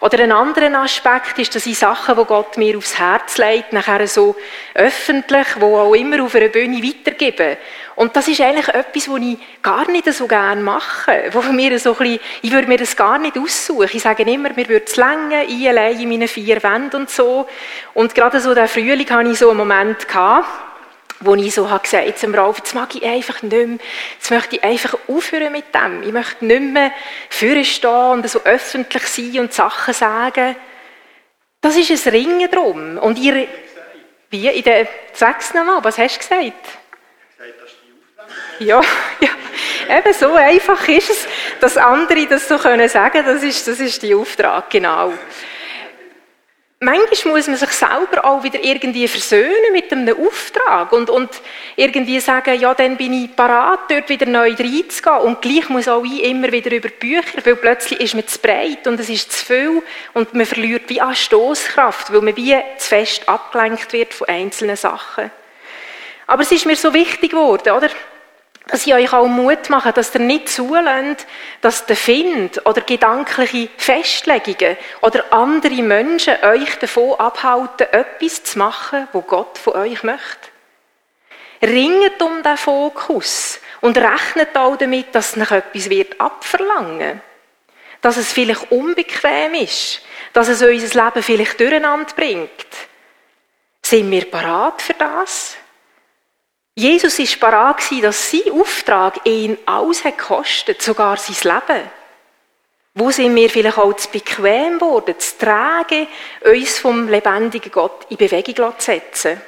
Oder 0.00 0.20
ein 0.20 0.32
anderer 0.32 0.82
Aspekt 0.82 1.38
ist, 1.38 1.54
dass 1.54 1.66
ich 1.66 1.78
Sachen, 1.78 2.16
die 2.16 2.24
Gott 2.24 2.56
mir 2.56 2.76
aufs 2.76 2.98
Herz 2.98 3.38
legt, 3.38 3.72
nachher 3.72 4.06
so 4.06 4.36
öffentlich, 4.74 5.46
wo 5.58 5.78
auch 5.78 5.94
immer 5.94 6.22
auf 6.22 6.34
einer 6.34 6.48
Bühne 6.48 6.82
weitergebe. 6.82 7.58
Und 7.96 8.14
das 8.14 8.28
ist 8.28 8.42
eigentlich 8.42 8.68
etwas, 8.68 9.08
was 9.08 9.20
ich 9.22 9.38
gar 9.62 9.90
nicht 9.90 10.12
so 10.12 10.28
gerne 10.28 10.60
mache. 10.60 11.30
Wo 11.32 11.40
mir 11.50 11.78
so 11.78 11.92
ein 11.92 11.96
bisschen, 11.96 12.20
ich 12.42 12.52
würde 12.52 12.68
mir 12.68 12.76
das 12.76 12.94
gar 12.94 13.18
nicht 13.18 13.38
aussuchen. 13.38 13.88
Ich 13.90 14.02
sage 14.02 14.22
immer, 14.22 14.50
mir 14.50 14.68
würde 14.68 14.84
es 14.86 14.96
länger, 14.96 15.44
ich 15.48 15.64
in 15.64 16.08
meinen 16.08 16.28
vier 16.28 16.62
Wänden 16.62 16.96
und 16.96 17.10
so. 17.10 17.48
Und 17.94 18.14
gerade 18.14 18.38
so 18.38 18.54
der 18.54 18.68
Frühling 18.68 19.08
hatte 19.08 19.30
ich 19.30 19.38
so 19.38 19.48
einen 19.48 19.58
Moment 19.58 20.06
gehabt, 20.06 20.46
wo 21.20 21.34
ich 21.34 21.54
so 21.54 21.70
habe 21.70 21.82
gesagt 21.82 22.18
zum 22.18 22.34
Ralf, 22.34 22.58
jetzt 22.58 22.74
mag 22.74 22.94
ich 22.94 23.02
einfach 23.02 23.40
nicht 23.40 23.50
mehr, 23.50 23.78
jetzt 24.18 24.30
möchte 24.30 24.56
ich 24.56 24.64
einfach 24.64 24.94
aufhören 25.08 25.52
mit 25.52 25.74
dem. 25.74 26.02
Ich 26.02 26.12
möchte 26.12 26.44
nicht 26.44 26.60
mehr 26.60 26.92
vorstehen 27.30 28.10
und 28.12 28.28
so 28.28 28.40
öffentlich 28.44 29.04
sein 29.04 29.38
und 29.40 29.54
Sachen 29.54 29.94
sagen. 29.94 30.54
Das 31.62 31.74
ist 31.74 32.06
ein 32.06 32.12
Ringen 32.12 32.50
drum. 32.50 32.98
Und 32.98 33.18
ihr, 33.18 33.48
wie, 34.28 34.48
in 34.48 34.62
der, 34.64 34.86
sag's 35.14 35.54
nochmal, 35.54 35.82
was 35.82 35.96
hast 35.96 36.16
du 36.16 36.20
gesagt? 36.20 36.78
Ja, 38.58 38.80
ja, 39.20 39.98
eben 39.98 40.12
so 40.12 40.34
einfach 40.34 40.88
ist 40.88 41.10
es, 41.10 41.28
dass 41.60 41.76
andere 41.76 42.26
das 42.26 42.48
so 42.48 42.58
können 42.58 42.88
sagen, 42.88 43.24
das 43.24 43.42
ist, 43.42 43.66
das 43.66 43.80
ist 43.80 44.02
die 44.02 44.14
Auftrag, 44.14 44.70
genau 44.70 45.12
manchmal 46.80 47.34
muss 47.34 47.46
man 47.46 47.56
sich 47.56 47.70
selber 47.70 48.24
auch 48.24 48.42
wieder 48.42 48.62
irgendwie 48.62 49.08
versöhnen 49.08 49.72
mit 49.72 49.90
einem 49.90 50.16
Auftrag 50.26 50.92
und, 50.92 51.08
und 51.08 51.30
irgendwie 51.74 52.20
sagen, 52.20 52.58
ja, 52.60 52.74
dann 52.74 52.96
bin 52.96 53.12
ich 53.12 53.34
parat, 53.34 53.90
dort 53.90 54.08
wieder 54.08 54.26
neu 54.26 54.54
reinzugehen. 54.54 55.18
Und 55.22 55.40
gleich 55.40 55.68
muss 55.68 55.88
auch 55.88 56.04
ich 56.04 56.22
immer 56.24 56.52
wieder 56.52 56.70
über 56.70 56.88
Bücher, 56.88 57.44
weil 57.44 57.56
plötzlich 57.56 58.00
ist 58.00 58.14
man 58.14 58.26
zu 58.26 58.38
breit 58.38 58.86
und 58.86 59.00
es 59.00 59.08
ist 59.08 59.32
zu 59.32 59.46
viel 59.46 59.82
und 60.14 60.34
man 60.34 60.46
verliert 60.46 60.88
wie 60.88 61.00
an 61.00 61.14
Stoßkraft, 61.14 62.12
weil 62.12 62.22
man 62.22 62.36
wie 62.36 62.56
zu 62.78 62.88
fest 62.88 63.28
abgelenkt 63.28 63.92
wird 63.92 64.12
von 64.12 64.28
einzelnen 64.28 64.76
Sachen. 64.76 65.30
Aber 66.26 66.42
es 66.42 66.52
ist 66.52 66.66
mir 66.66 66.76
so 66.76 66.92
wichtig 66.92 67.30
geworden, 67.30 67.70
oder? 67.70 67.88
Dass 68.68 68.86
ich 68.86 68.94
euch 68.94 69.12
auch 69.12 69.28
Mut 69.28 69.70
mache, 69.70 69.92
dass 69.92 70.14
ihr 70.14 70.20
nicht 70.20 70.48
zulässt, 70.48 71.26
dass 71.60 71.86
der 71.86 71.96
Find 71.96 72.66
oder 72.66 72.80
gedankliche 72.80 73.68
Festlegungen 73.76 74.76
oder 75.02 75.32
andere 75.32 75.82
Menschen 75.82 76.34
euch 76.42 76.76
davon 76.78 77.14
abhalten, 77.14 77.86
etwas 77.92 78.42
zu 78.42 78.58
machen, 78.58 79.06
wo 79.12 79.22
Gott 79.22 79.56
von 79.56 79.74
euch 79.74 80.02
möchte. 80.02 80.48
Ringet 81.62 82.20
um 82.20 82.42
den 82.42 82.56
Fokus 82.56 83.60
und 83.80 83.96
rechnet 83.96 84.56
auch 84.56 84.76
damit, 84.76 85.14
dass 85.14 85.36
noch 85.36 85.52
etwas 85.52 85.88
wird 85.88 86.20
abverlangen 86.20 87.22
Dass 88.02 88.16
es 88.16 88.32
vielleicht 88.32 88.70
unbequem 88.72 89.54
ist, 89.54 90.02
dass 90.32 90.48
es 90.48 90.60
unser 90.60 91.04
Leben 91.04 91.22
vielleicht 91.22 91.60
durcheinander 91.60 92.12
bringt. 92.14 92.50
Sind 93.80 94.10
wir 94.10 94.28
parat 94.28 94.82
für 94.82 94.94
das? 94.94 95.56
Jesus 96.78 97.18
war 97.18 97.50
parat, 97.50 97.82
dass 98.02 98.30
sein 98.30 98.52
Auftrag 98.52 99.20
ihn 99.24 99.56
alles 99.64 100.04
hat 100.04 100.82
sogar 100.82 101.16
sein 101.16 101.54
Leben. 101.66 101.90
Wo 102.92 103.10
sind 103.10 103.34
wir 103.34 103.48
vielleicht 103.48 103.78
auch 103.78 103.94
zu 103.94 104.10
bequem 104.10 104.78
geworden, 104.78 105.18
zu 105.18 105.38
tragen, 105.38 106.06
uns 106.44 106.78
vom 106.78 107.08
lebendigen 107.08 107.72
Gott 107.72 108.06
in 108.10 108.18
Bewegung 108.18 108.78
zu 108.78 108.84
setzen? 108.84 109.40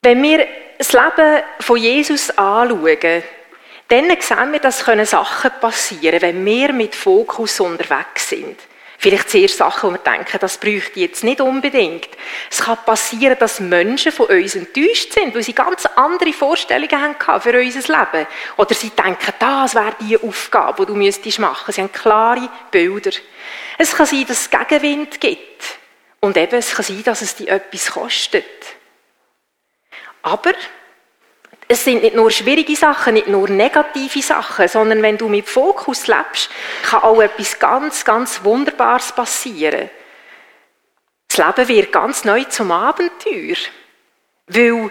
Wenn 0.00 0.22
wir 0.22 0.46
das 0.78 0.92
Leben 0.92 1.42
von 1.60 1.76
Jesus 1.76 2.30
anschauen, 2.30 3.22
dann 3.88 4.20
sehen 4.20 4.52
wir, 4.52 4.60
dass 4.60 4.78
Sachen 4.78 5.50
passieren 5.60 6.20
können, 6.20 6.22
wenn 6.22 6.44
wir 6.46 6.72
mit 6.72 6.94
Fokus 6.94 7.60
unterwegs 7.60 8.30
sind. 8.30 8.58
Vielleicht 8.98 9.30
zuerst 9.30 9.58
Sachen, 9.58 9.90
wo 9.90 9.94
wir 9.94 9.98
denken, 9.98 10.38
das 10.40 10.58
bräuchte 10.58 10.92
ich 10.94 11.08
jetzt 11.08 11.24
nicht 11.24 11.40
unbedingt. 11.40 12.08
Es 12.50 12.62
kann 12.62 12.78
passieren, 12.84 13.36
dass 13.38 13.60
Menschen 13.60 14.12
von 14.12 14.26
uns 14.26 14.54
enttäuscht 14.54 15.12
sind, 15.12 15.34
weil 15.34 15.42
sie 15.42 15.52
ganz 15.52 15.84
andere 15.86 16.32
Vorstellungen 16.32 16.90
haben 16.90 17.40
für 17.40 17.58
unser 17.58 17.80
Leben. 17.80 18.26
Oder 18.56 18.74
sie 18.74 18.90
denken, 18.90 19.32
das 19.38 19.74
wäre 19.74 19.96
die 20.00 20.18
Aufgabe, 20.18 20.86
die 20.86 20.92
du 20.92 20.94
müsstest 20.94 21.38
machen. 21.38 21.72
Sie 21.72 21.82
haben 21.82 21.92
klare 21.92 22.48
Bilder. 22.70 23.10
Es 23.78 23.94
kann 23.94 24.06
sein, 24.06 24.24
dass 24.26 24.42
es 24.42 24.50
Gegenwind 24.50 25.20
gibt. 25.20 25.78
Und 26.20 26.36
eben, 26.36 26.54
es 26.54 26.74
kann 26.74 26.84
sein, 26.84 27.02
dass 27.04 27.20
es 27.20 27.34
dir 27.34 27.48
etwas 27.48 27.90
kostet. 27.90 28.44
Aber 30.22 30.52
es 31.66 31.84
sind 31.84 32.02
nicht 32.02 32.14
nur 32.14 32.30
schwierige 32.30 32.76
Sachen, 32.76 33.14
nicht 33.14 33.28
nur 33.28 33.48
negative 33.48 34.22
Sachen, 34.22 34.68
sondern 34.68 35.02
wenn 35.02 35.16
du 35.16 35.28
mit 35.28 35.48
Fokus 35.48 36.06
lebst, 36.06 36.50
kann 36.82 37.02
auch 37.02 37.20
etwas 37.20 37.58
ganz, 37.58 38.04
ganz 38.04 38.44
Wunderbares 38.44 39.12
passieren. 39.12 39.88
Das 41.28 41.38
Leben 41.38 41.68
wird 41.68 41.92
ganz 41.92 42.24
neu 42.24 42.44
zum 42.44 42.70
Abenteuer, 42.70 43.56
weil 44.46 44.90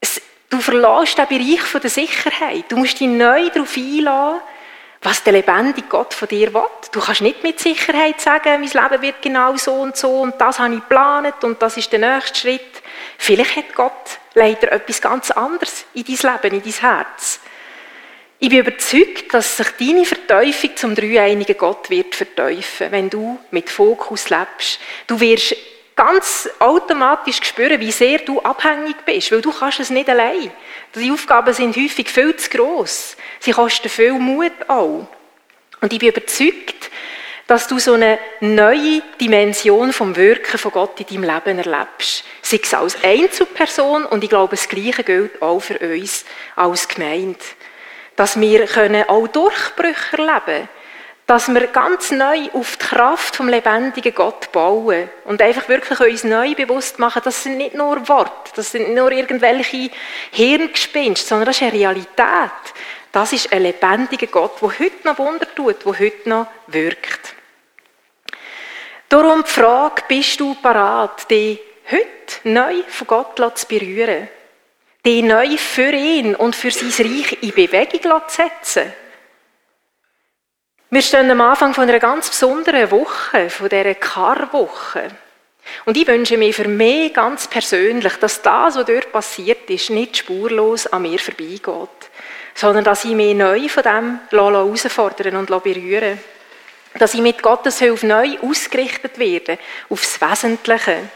es, 0.00 0.20
du 0.50 0.60
verlässt 0.60 1.16
den 1.16 1.28
Bereich 1.28 1.80
der 1.80 1.90
Sicherheit. 1.90 2.64
Du 2.68 2.76
musst 2.76 2.98
dich 3.00 3.08
neu 3.08 3.48
darauf 3.50 3.76
einlassen, 3.76 4.40
was 5.04 5.22
der 5.22 5.34
lebendige 5.34 5.86
Gott 5.86 6.14
von 6.14 6.26
dir 6.26 6.52
will. 6.52 6.62
Du 6.90 6.98
kannst 6.98 7.20
nicht 7.20 7.42
mit 7.42 7.60
Sicherheit 7.60 8.20
sagen, 8.20 8.60
mein 8.60 8.70
Leben 8.70 9.02
wird 9.02 9.20
genau 9.20 9.54
so 9.56 9.74
und 9.74 9.96
so 9.96 10.22
und 10.22 10.40
das 10.40 10.58
habe 10.58 10.74
ich 10.74 10.80
geplant 10.80 11.44
und 11.44 11.60
das 11.60 11.76
ist 11.76 11.92
der 11.92 11.98
nächste 11.98 12.38
Schritt. 12.40 12.82
Vielleicht 13.18 13.54
hat 13.54 13.74
Gott 13.74 14.18
leider 14.32 14.72
etwas 14.72 15.02
ganz 15.02 15.30
anderes 15.30 15.84
in 15.92 16.04
dein 16.04 16.32
Leben, 16.42 16.56
in 16.56 16.62
dein 16.62 16.80
Herz. 16.80 17.40
Ich 18.38 18.48
bin 18.48 18.60
überzeugt, 18.60 19.32
dass 19.32 19.58
sich 19.58 19.68
deine 19.78 20.04
Verteufung 20.04 20.76
zum 20.76 20.94
dreieinigen 20.94 21.56
Gott 21.56 21.90
wird 21.90 22.14
verteufeln, 22.14 22.92
wenn 22.92 23.10
du 23.10 23.38
mit 23.50 23.70
Fokus 23.70 24.30
lebst. 24.30 24.80
Du 25.06 25.20
wirst 25.20 25.54
ganz 25.94 26.48
automatisch 26.58 27.40
spüren, 27.42 27.80
wie 27.80 27.92
sehr 27.92 28.18
du 28.18 28.40
abhängig 28.40 28.96
bist, 29.04 29.30
weil 29.32 29.40
du 29.40 29.52
kannst 29.52 29.80
es 29.80 29.90
nicht 29.90 30.08
allein. 30.08 30.50
Die 30.94 31.10
Aufgaben 31.10 31.54
sind 31.54 31.76
häufig 31.76 32.10
viel 32.10 32.34
zu 32.36 32.50
gross. 32.50 33.16
Sie 33.44 33.52
kosten 33.52 33.90
viel 33.90 34.14
Mut 34.14 34.54
auch. 34.68 35.06
Und 35.82 35.92
ich 35.92 35.98
bin 35.98 36.08
überzeugt, 36.08 36.90
dass 37.46 37.68
du 37.68 37.78
so 37.78 37.92
eine 37.92 38.18
neue 38.40 39.02
Dimension 39.20 39.92
vom 39.92 40.16
Wirken 40.16 40.56
von 40.56 40.72
Gott 40.72 40.98
in 40.98 41.06
deinem 41.06 41.30
Leben 41.30 41.58
erlebst. 41.58 42.24
Sei 42.40 42.58
es 42.62 42.72
als 42.72 42.96
Einzelperson 43.04 44.06
und 44.06 44.24
ich 44.24 44.30
glaube, 44.30 44.56
das 44.56 44.66
Gleiche 44.66 45.04
gilt 45.04 45.42
auch 45.42 45.60
für 45.60 45.78
uns 45.78 46.24
als 46.56 46.88
Gemeinde. 46.88 47.38
Dass 48.16 48.40
wir 48.40 48.64
können 48.64 49.06
auch 49.10 49.28
Durchbrüche 49.28 50.16
erleben 50.16 50.40
können. 50.46 50.68
Dass 51.26 51.48
wir 51.48 51.66
ganz 51.66 52.10
neu 52.12 52.48
auf 52.54 52.78
die 52.78 52.86
Kraft 52.86 53.36
vom 53.36 53.48
lebendigen 53.48 54.14
Gott 54.14 54.52
bauen 54.52 55.10
und 55.26 55.42
einfach 55.42 55.68
wirklich 55.68 56.00
uns 56.00 56.24
neu 56.24 56.54
bewusst 56.54 56.98
machen, 56.98 57.20
das 57.22 57.42
sind 57.42 57.58
nicht 57.58 57.74
nur 57.74 58.08
Worte, 58.08 58.52
das 58.56 58.72
sind 58.72 58.88
nicht 58.88 58.96
nur 58.96 59.12
irgendwelche 59.12 59.90
Hirngespinste, 60.30 61.26
sondern 61.26 61.46
das 61.46 61.56
ist 61.56 61.62
eine 61.62 61.72
Realität. 61.72 62.50
Das 63.14 63.32
ist 63.32 63.52
ein 63.52 63.62
lebendiger 63.62 64.26
Gott, 64.26 64.60
der 64.60 64.76
heute 64.76 65.04
noch 65.04 65.18
Wunder 65.18 65.46
tut, 65.54 65.86
der 65.86 65.98
heute 66.00 66.28
noch 66.28 66.48
wirkt. 66.66 67.34
Darum 69.08 69.44
die 69.44 69.50
Frage, 69.50 70.02
bist 70.08 70.40
du 70.40 70.56
parat, 70.56 71.30
dich 71.30 71.60
heute 71.92 72.08
neu 72.42 72.82
von 72.88 73.06
Gott 73.06 73.56
zu 73.56 73.68
berühren? 73.68 74.28
Dich 75.06 75.22
neu 75.22 75.56
für 75.56 75.92
ihn 75.92 76.34
und 76.34 76.56
für 76.56 76.72
sein 76.72 77.06
Reich 77.06 77.40
in 77.40 77.52
Bewegung 77.52 78.20
zu 78.26 78.34
setzen? 78.34 78.92
Wir 80.90 81.02
stehen 81.02 81.30
am 81.30 81.40
Anfang 81.40 81.72
von 81.72 81.88
einer 81.88 82.00
ganz 82.00 82.30
besonderen 82.30 82.90
Woche, 82.90 83.48
von 83.48 83.68
dieser 83.68 83.94
Karwoche. 83.94 85.08
Und 85.84 85.96
ich 85.96 86.08
wünsche 86.08 86.36
mir 86.36 86.52
für 86.52 86.66
mich 86.66 87.14
ganz 87.14 87.46
persönlich, 87.46 88.14
dass 88.16 88.42
das, 88.42 88.74
was 88.74 88.86
dort 88.86 89.12
passiert 89.12 89.70
ist, 89.70 89.90
nicht 89.90 90.16
spurlos 90.16 90.88
an 90.88 91.02
mir 91.02 91.20
vorbeigeht, 91.20 92.10
sondern 92.54 92.84
dass 92.84 93.04
ich 93.04 93.12
mich 93.12 93.34
neu 93.34 93.68
von 93.68 93.82
dem 93.82 94.20
herausfordern 94.30 95.36
und 95.36 95.46
berühren 95.62 96.18
Dass 96.98 97.14
ich 97.14 97.20
mit 97.20 97.42
Gottes 97.42 97.80
Hilfe 97.80 98.06
neu 98.06 98.38
ausgerichtet 98.40 99.18
werde, 99.18 99.58
aufs 99.88 100.20
Wesentliche. 100.20 101.08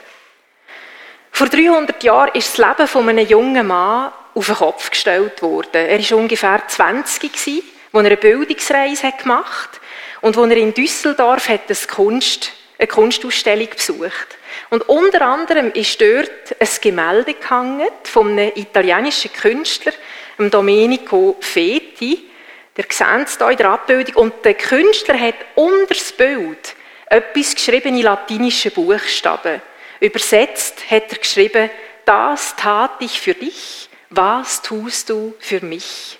Vor 1.30 1.48
300 1.48 2.02
Jahren 2.02 2.34
ist 2.34 2.58
das 2.58 2.66
Leben 2.66 2.88
von 2.88 3.08
einem 3.08 3.26
jungen 3.26 3.66
Mann 3.66 4.12
auf 4.34 4.46
den 4.46 4.56
Kopf 4.56 4.90
gestellt 4.90 5.40
worden. 5.40 5.86
Er 5.86 5.98
war 5.98 6.18
ungefähr 6.18 6.62
20 6.66 7.32
als 7.32 7.62
er 7.92 7.98
eine 8.00 8.16
Bildungsreise 8.16 9.12
gemacht 9.22 9.70
hat 9.72 9.80
und 10.20 10.36
wo 10.36 10.44
er 10.44 10.56
in 10.56 10.74
Düsseldorf 10.74 11.48
eine, 11.48 11.60
Kunst, 11.88 12.52
eine 12.78 12.88
Kunstausstellung 12.88 13.68
besucht. 13.70 14.36
Und 14.70 14.88
unter 14.88 15.22
anderem 15.22 15.70
ist 15.72 16.00
dort 16.00 16.56
ein 16.58 16.68
Gemälde 16.80 17.34
gehangen 17.34 17.88
von 18.04 18.32
einem 18.32 18.52
italienischen 18.54 19.32
Künstler, 19.32 19.92
Domenico 20.38 21.36
Feti. 21.40 22.30
Der 22.76 22.84
seht 22.88 23.28
es 23.28 23.38
hier 23.38 23.50
in 23.50 23.56
der 23.56 23.70
Abbildung. 23.70 24.14
Und 24.14 24.44
der 24.44 24.54
Künstler 24.54 25.18
hat 25.18 25.34
unter 25.56 25.94
das 25.94 26.12
Bild 26.12 26.74
etwas 27.06 27.54
geschrieben 27.54 27.96
in 27.96 28.02
latinischen 28.02 28.72
Buchstaben. 28.72 29.60
Übersetzt 30.00 30.90
hat 30.90 31.10
er 31.10 31.18
geschrieben, 31.18 31.70
das 32.04 32.54
tat 32.56 32.92
ich 33.00 33.20
für 33.20 33.34
dich, 33.34 33.88
was 34.10 34.62
tust 34.62 35.10
du 35.10 35.34
für 35.40 35.60
mich? 35.60 36.18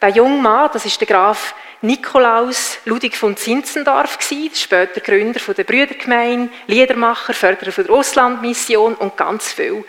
Der 0.00 0.10
junge 0.10 0.40
Mann, 0.40 0.70
das 0.72 0.86
ist 0.86 1.00
der 1.00 1.08
Graf 1.08 1.54
Nikolaus 1.82 2.78
Ludwig 2.84 3.16
von 3.16 3.36
Zinzendorf 3.36 4.18
später 4.54 5.00
Gründer 5.00 5.40
der 5.52 5.64
Brüdergemeinde, 5.64 6.52
Liedermacher, 6.68 7.34
Förderer 7.34 7.72
der 7.72 7.86
Russlandmission 7.86 8.94
und 8.94 9.16
ganz 9.16 9.52
viel. 9.52 9.84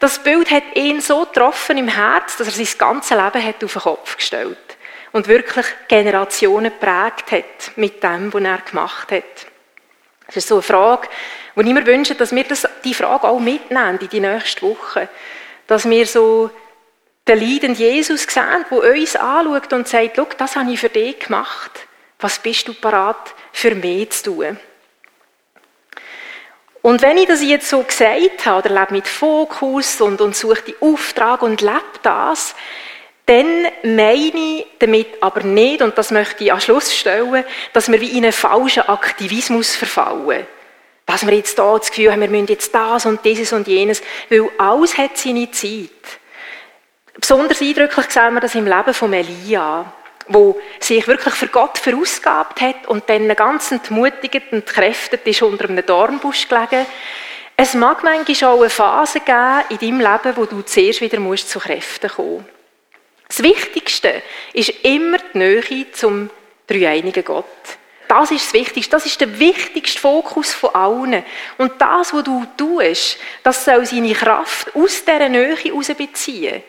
Das 0.00 0.18
Bild 0.18 0.50
hat 0.50 0.64
ihn 0.74 1.02
so 1.02 1.26
getroffen 1.26 1.76
im 1.76 1.88
Herz, 1.88 2.38
dass 2.38 2.48
er 2.48 2.64
sein 2.64 2.78
ganzes 2.78 3.10
Leben 3.10 3.46
hat 3.46 3.62
auf 3.62 3.72
den 3.74 3.82
Kopf 3.82 4.16
gestellt 4.16 4.76
und 5.12 5.28
wirklich 5.28 5.66
Generationen 5.88 6.72
geprägt 6.72 7.32
hat 7.32 7.76
mit 7.76 8.02
dem, 8.02 8.32
was 8.32 8.42
er 8.42 8.58
gemacht 8.58 9.12
hat. 9.12 9.46
Das 10.26 10.36
ist 10.38 10.48
so 10.48 10.56
eine 10.56 10.62
Frage, 10.62 11.08
wo 11.54 11.60
ich 11.60 11.66
mir 11.66 11.86
wünsche, 11.86 12.14
dass 12.14 12.34
wir 12.34 12.44
das, 12.44 12.66
die 12.82 12.94
Frage 12.94 13.28
auch 13.28 13.40
mitnehmen 13.40 13.98
in 14.00 14.08
die 14.08 14.20
nächste 14.20 14.62
Woche. 14.62 15.08
Dass 15.66 15.88
wir 15.88 16.06
so 16.06 16.50
den 17.26 17.40
leidenden 17.40 17.74
Jesus 17.74 18.22
sehen, 18.22 18.64
der 18.70 18.94
uns 18.94 19.16
anschaut 19.16 19.72
und 19.72 19.88
sagt, 19.88 20.16
Schau, 20.16 20.28
das 20.38 20.56
habe 20.56 20.72
ich 20.72 20.80
für 20.80 20.88
dich 20.88 21.18
gemacht. 21.18 21.86
Was 22.20 22.38
bist 22.38 22.68
du 22.68 22.74
parat 22.74 23.34
für 23.52 23.74
mich 23.74 24.10
zu 24.10 24.34
tun? 24.34 24.58
Und 26.82 27.02
wenn 27.02 27.18
ich 27.18 27.26
das 27.26 27.42
jetzt 27.42 27.68
so 27.68 27.82
gesagt 27.82 28.46
habe, 28.46 28.68
oder 28.68 28.80
lebe 28.80 28.94
mit 28.94 29.08
Fokus 29.08 30.00
und, 30.00 30.20
und 30.20 30.36
suche 30.36 30.62
die 30.62 30.76
Auftrag 30.80 31.42
und 31.42 31.60
lebe 31.60 31.82
das, 32.02 32.54
dann 33.26 33.64
meine 33.82 34.58
ich 34.58 34.66
damit 34.78 35.20
aber 35.20 35.42
nicht, 35.42 35.82
und 35.82 35.98
das 35.98 36.12
möchte 36.12 36.44
ich 36.44 36.52
am 36.52 36.60
Schluss 36.60 36.94
stellen, 36.94 37.44
dass 37.72 37.90
wir 37.90 38.00
wie 38.00 38.16
in 38.16 38.22
einen 38.22 38.32
falschen 38.32 38.88
Aktivismus 38.88 39.74
verfallen. 39.74 40.46
Dass 41.06 41.26
wir 41.26 41.34
jetzt 41.34 41.58
da 41.58 41.76
das 41.76 41.88
Gefühl 41.88 42.12
haben, 42.12 42.20
wir 42.20 42.28
müssen 42.28 42.46
jetzt 42.46 42.72
das 42.72 43.04
und 43.04 43.24
dieses 43.24 43.52
und 43.52 43.66
jenes, 43.66 44.00
weil 44.30 44.48
alles 44.56 44.96
hat 44.96 45.18
seine 45.18 45.50
Zeit. 45.50 45.90
Besonders 47.18 47.62
eindrücklich 47.62 48.10
sehen 48.10 48.34
wir 48.34 48.40
das 48.40 48.54
im 48.54 48.66
Leben 48.66 48.94
von 48.94 49.12
Elia, 49.12 49.90
wo 50.28 50.60
sich 50.80 51.06
wirklich 51.06 51.34
für 51.34 51.48
Gott 51.48 51.78
verausgabt 51.78 52.60
hat 52.60 52.86
und 52.88 53.08
dann 53.08 53.28
ganz 53.34 53.72
entmutigend 53.72 54.52
und 54.52 54.66
kräftet 54.66 55.26
ist 55.26 55.42
unter 55.42 55.68
einem 55.68 55.84
Dornbusch 55.84 56.46
gelegen. 56.48 56.86
Es 57.56 57.72
mag 57.72 58.04
manchmal 58.04 58.50
auch 58.50 58.60
eine 58.60 58.70
Phase 58.70 59.20
geben 59.20 59.64
in 59.70 59.78
deinem 59.78 60.00
Leben, 60.00 60.36
wo 60.36 60.44
du 60.44 60.60
zuerst 60.60 61.00
wieder 61.00 61.18
musst 61.18 61.48
zu 61.48 61.58
Kräften 61.58 62.10
kommen 62.10 62.44
Das 63.28 63.42
Wichtigste 63.42 64.22
ist 64.52 64.74
immer 64.84 65.16
die 65.32 65.38
Nähe 65.38 65.90
zum 65.92 66.28
dreieinigen 66.66 67.24
Gott. 67.24 67.44
Das 68.08 68.30
ist 68.30 68.46
das 68.46 68.52
Wichtigste. 68.52 68.90
Das 68.90 69.06
ist 69.06 69.20
der 69.20 69.38
wichtigste 69.38 69.98
Fokus 69.98 70.52
von 70.52 70.74
allen. 70.74 71.24
Und 71.56 71.72
das, 71.78 72.12
was 72.12 72.24
du 72.24 72.46
tust, 72.56 73.18
das 73.42 73.64
soll 73.64 73.86
seine 73.86 74.12
Kraft 74.12 74.74
aus 74.76 75.02
dieser 75.04 75.28
Nähe 75.28 75.56
heraus 75.56 75.88
beziehen. 75.88 76.62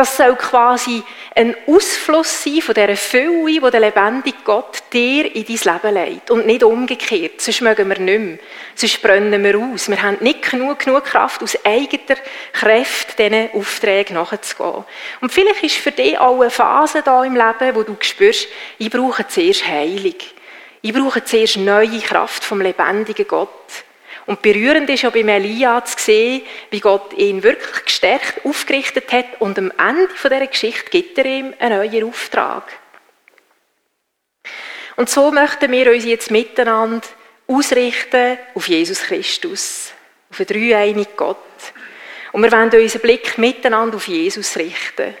Das 0.00 0.16
soll 0.16 0.34
quasi 0.34 1.02
ein 1.36 1.54
Ausfluss 1.66 2.42
sein 2.42 2.62
von 2.62 2.74
dieser 2.74 2.96
Fülle, 2.96 3.60
die 3.60 3.70
der 3.70 3.80
lebendige 3.80 4.38
Gott 4.44 4.82
dir 4.90 5.26
in 5.36 5.44
dein 5.44 5.74
Leben 5.74 5.94
legt. 5.94 6.30
Und 6.30 6.46
nicht 6.46 6.64
umgekehrt. 6.64 7.42
Sonst 7.42 7.60
mögen 7.60 7.86
wir 7.86 7.98
nicht 7.98 8.18
mehr. 8.18 8.38
Sonst 8.74 9.02
brennen 9.02 9.44
wir 9.44 9.58
aus. 9.58 9.90
Wir 9.90 10.02
haben 10.02 10.16
nicht 10.20 10.50
genug, 10.50 10.78
genug 10.78 11.04
Kraft, 11.04 11.42
aus 11.42 11.54
eigener 11.66 12.16
Kraft 12.50 13.18
diesen 13.18 13.50
Aufträgen 13.52 14.14
nachzugehen. 14.14 14.84
Und 15.20 15.32
vielleicht 15.32 15.64
ist 15.64 15.76
für 15.76 15.92
dich 15.92 16.18
auch 16.18 16.40
eine 16.40 16.48
Phase 16.48 17.02
da 17.02 17.22
im 17.22 17.36
Leben, 17.36 17.74
wo 17.74 17.82
du 17.82 17.94
spürst, 18.00 18.48
ich 18.78 18.88
brauche 18.88 19.28
zuerst 19.28 19.68
Heilung. 19.68 20.14
Ich 20.80 20.94
brauche 20.94 21.22
zuerst 21.24 21.58
neue 21.58 22.00
Kraft 22.00 22.42
vom 22.42 22.62
lebendigen 22.62 23.28
Gott. 23.28 23.50
Und 24.30 24.42
berührend 24.42 24.88
ist 24.88 25.02
ja 25.02 25.10
bei 25.10 25.22
Elia 25.22 25.84
zu 25.84 25.98
sehen, 25.98 26.42
wie 26.70 26.78
Gott 26.78 27.12
ihn 27.14 27.42
wirklich 27.42 27.84
gestärkt, 27.84 28.44
aufgerichtet 28.44 29.10
hat 29.10 29.40
und 29.40 29.58
am 29.58 29.72
Ende 29.76 30.08
dieser 30.22 30.46
Geschichte 30.46 30.88
gibt 30.88 31.18
er 31.18 31.26
ihm 31.26 31.52
einen 31.58 31.78
neuen 31.78 32.04
Auftrag. 32.08 32.62
Und 34.94 35.10
so 35.10 35.32
möchten 35.32 35.72
wir 35.72 35.90
uns 35.92 36.04
jetzt 36.04 36.30
miteinander 36.30 37.08
ausrichten 37.48 38.38
auf 38.54 38.68
Jesus 38.68 39.02
Christus, 39.02 39.90
auf 40.30 40.36
den 40.36 40.46
dreieinigen 40.46 41.16
Gott. 41.16 41.36
Und 42.30 42.44
wir 42.44 42.52
wollen 42.52 42.70
unseren 42.70 43.02
Blick 43.02 43.36
miteinander 43.36 43.96
auf 43.96 44.06
Jesus 44.06 44.56
richten. 44.56 45.12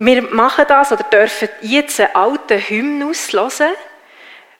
Wir 0.00 0.22
machen 0.22 0.64
das 0.66 0.90
oder 0.90 1.04
dürfen 1.04 1.50
jetzt 1.60 2.00
einen 2.00 2.16
alten 2.16 2.58
Hymnus 2.58 3.32
hören, 3.32 3.76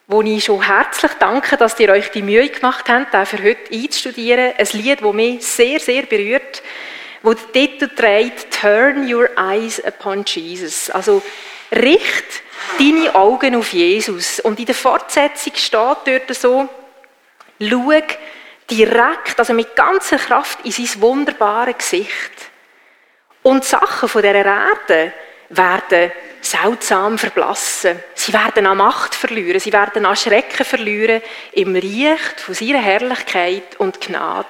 wo 0.07 0.21
ich 0.21 0.45
schon 0.45 0.61
herzlich 0.61 1.11
danke, 1.19 1.57
dass 1.57 1.79
ihr 1.79 1.89
euch 1.89 2.11
die 2.11 2.21
Mühe 2.21 2.47
gemacht 2.47 2.87
habt, 2.87 3.13
da 3.13 3.25
für 3.25 3.43
heute 3.43 3.73
einzustudieren. 3.73 4.53
Ein 4.57 4.67
Lied, 4.71 5.01
das 5.01 5.13
mich 5.13 5.45
sehr, 5.45 5.79
sehr 5.81 6.03
berührt, 6.03 6.63
wo 7.23 7.33
der 7.33 7.51
Titel 7.51 7.89
trägt 7.89 8.53
«Turn 8.61 9.13
your 9.13 9.29
eyes 9.37 9.83
upon 9.83 10.23
Jesus». 10.25 10.89
Also 10.89 11.21
richt 11.73 12.41
deine 12.79 13.13
Augen 13.15 13.55
auf 13.55 13.73
Jesus. 13.73 14.39
Und 14.39 14.59
in 14.59 14.65
der 14.65 14.75
Fortsetzung 14.75 15.53
steht 15.55 15.97
dort 16.05 16.35
so, 16.35 16.69
schau 17.59 17.91
direkt, 18.69 19.39
also 19.39 19.53
mit 19.53 19.75
ganzer 19.75 20.17
Kraft 20.17 20.59
in 20.63 20.71
sein 20.71 21.01
wunderbares 21.01 21.79
Gesicht. 21.79 22.31
Und 23.43 23.65
Sachen 23.65 24.07
von 24.07 24.21
dieser 24.21 24.35
Erde 24.35 25.11
werden 25.49 26.11
seltsam 26.41 27.17
verblassen. 27.17 27.99
Sie 28.15 28.33
werden 28.33 28.65
an 28.65 28.77
Macht 28.77 29.15
verlieren, 29.15 29.59
sie 29.59 29.73
werden 29.73 30.05
an 30.05 30.15
Schrecken 30.15 30.65
verlieren 30.65 31.21
im 31.53 31.73
Licht 31.75 32.39
von 32.39 32.53
seiner 32.53 32.81
Herrlichkeit 32.81 33.75
und 33.77 33.99
Gnade. 34.01 34.47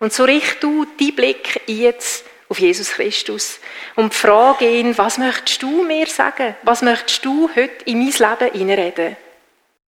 Und 0.00 0.12
so 0.12 0.24
richt 0.24 0.62
du 0.62 0.84
deinen 0.98 1.16
Blick 1.16 1.60
jetzt 1.66 2.24
auf 2.48 2.58
Jesus 2.58 2.90
Christus 2.90 3.60
und 3.96 4.14
frage 4.14 4.68
ihn, 4.68 4.96
was 4.96 5.18
möchtest 5.18 5.62
du 5.62 5.82
mir 5.82 6.06
sagen? 6.06 6.54
Was 6.62 6.82
möchtest 6.82 7.24
du 7.24 7.50
heute 7.54 7.84
in 7.84 7.98
mein 7.98 8.12
Leben 8.12 8.52
hineinreden? 8.52 9.16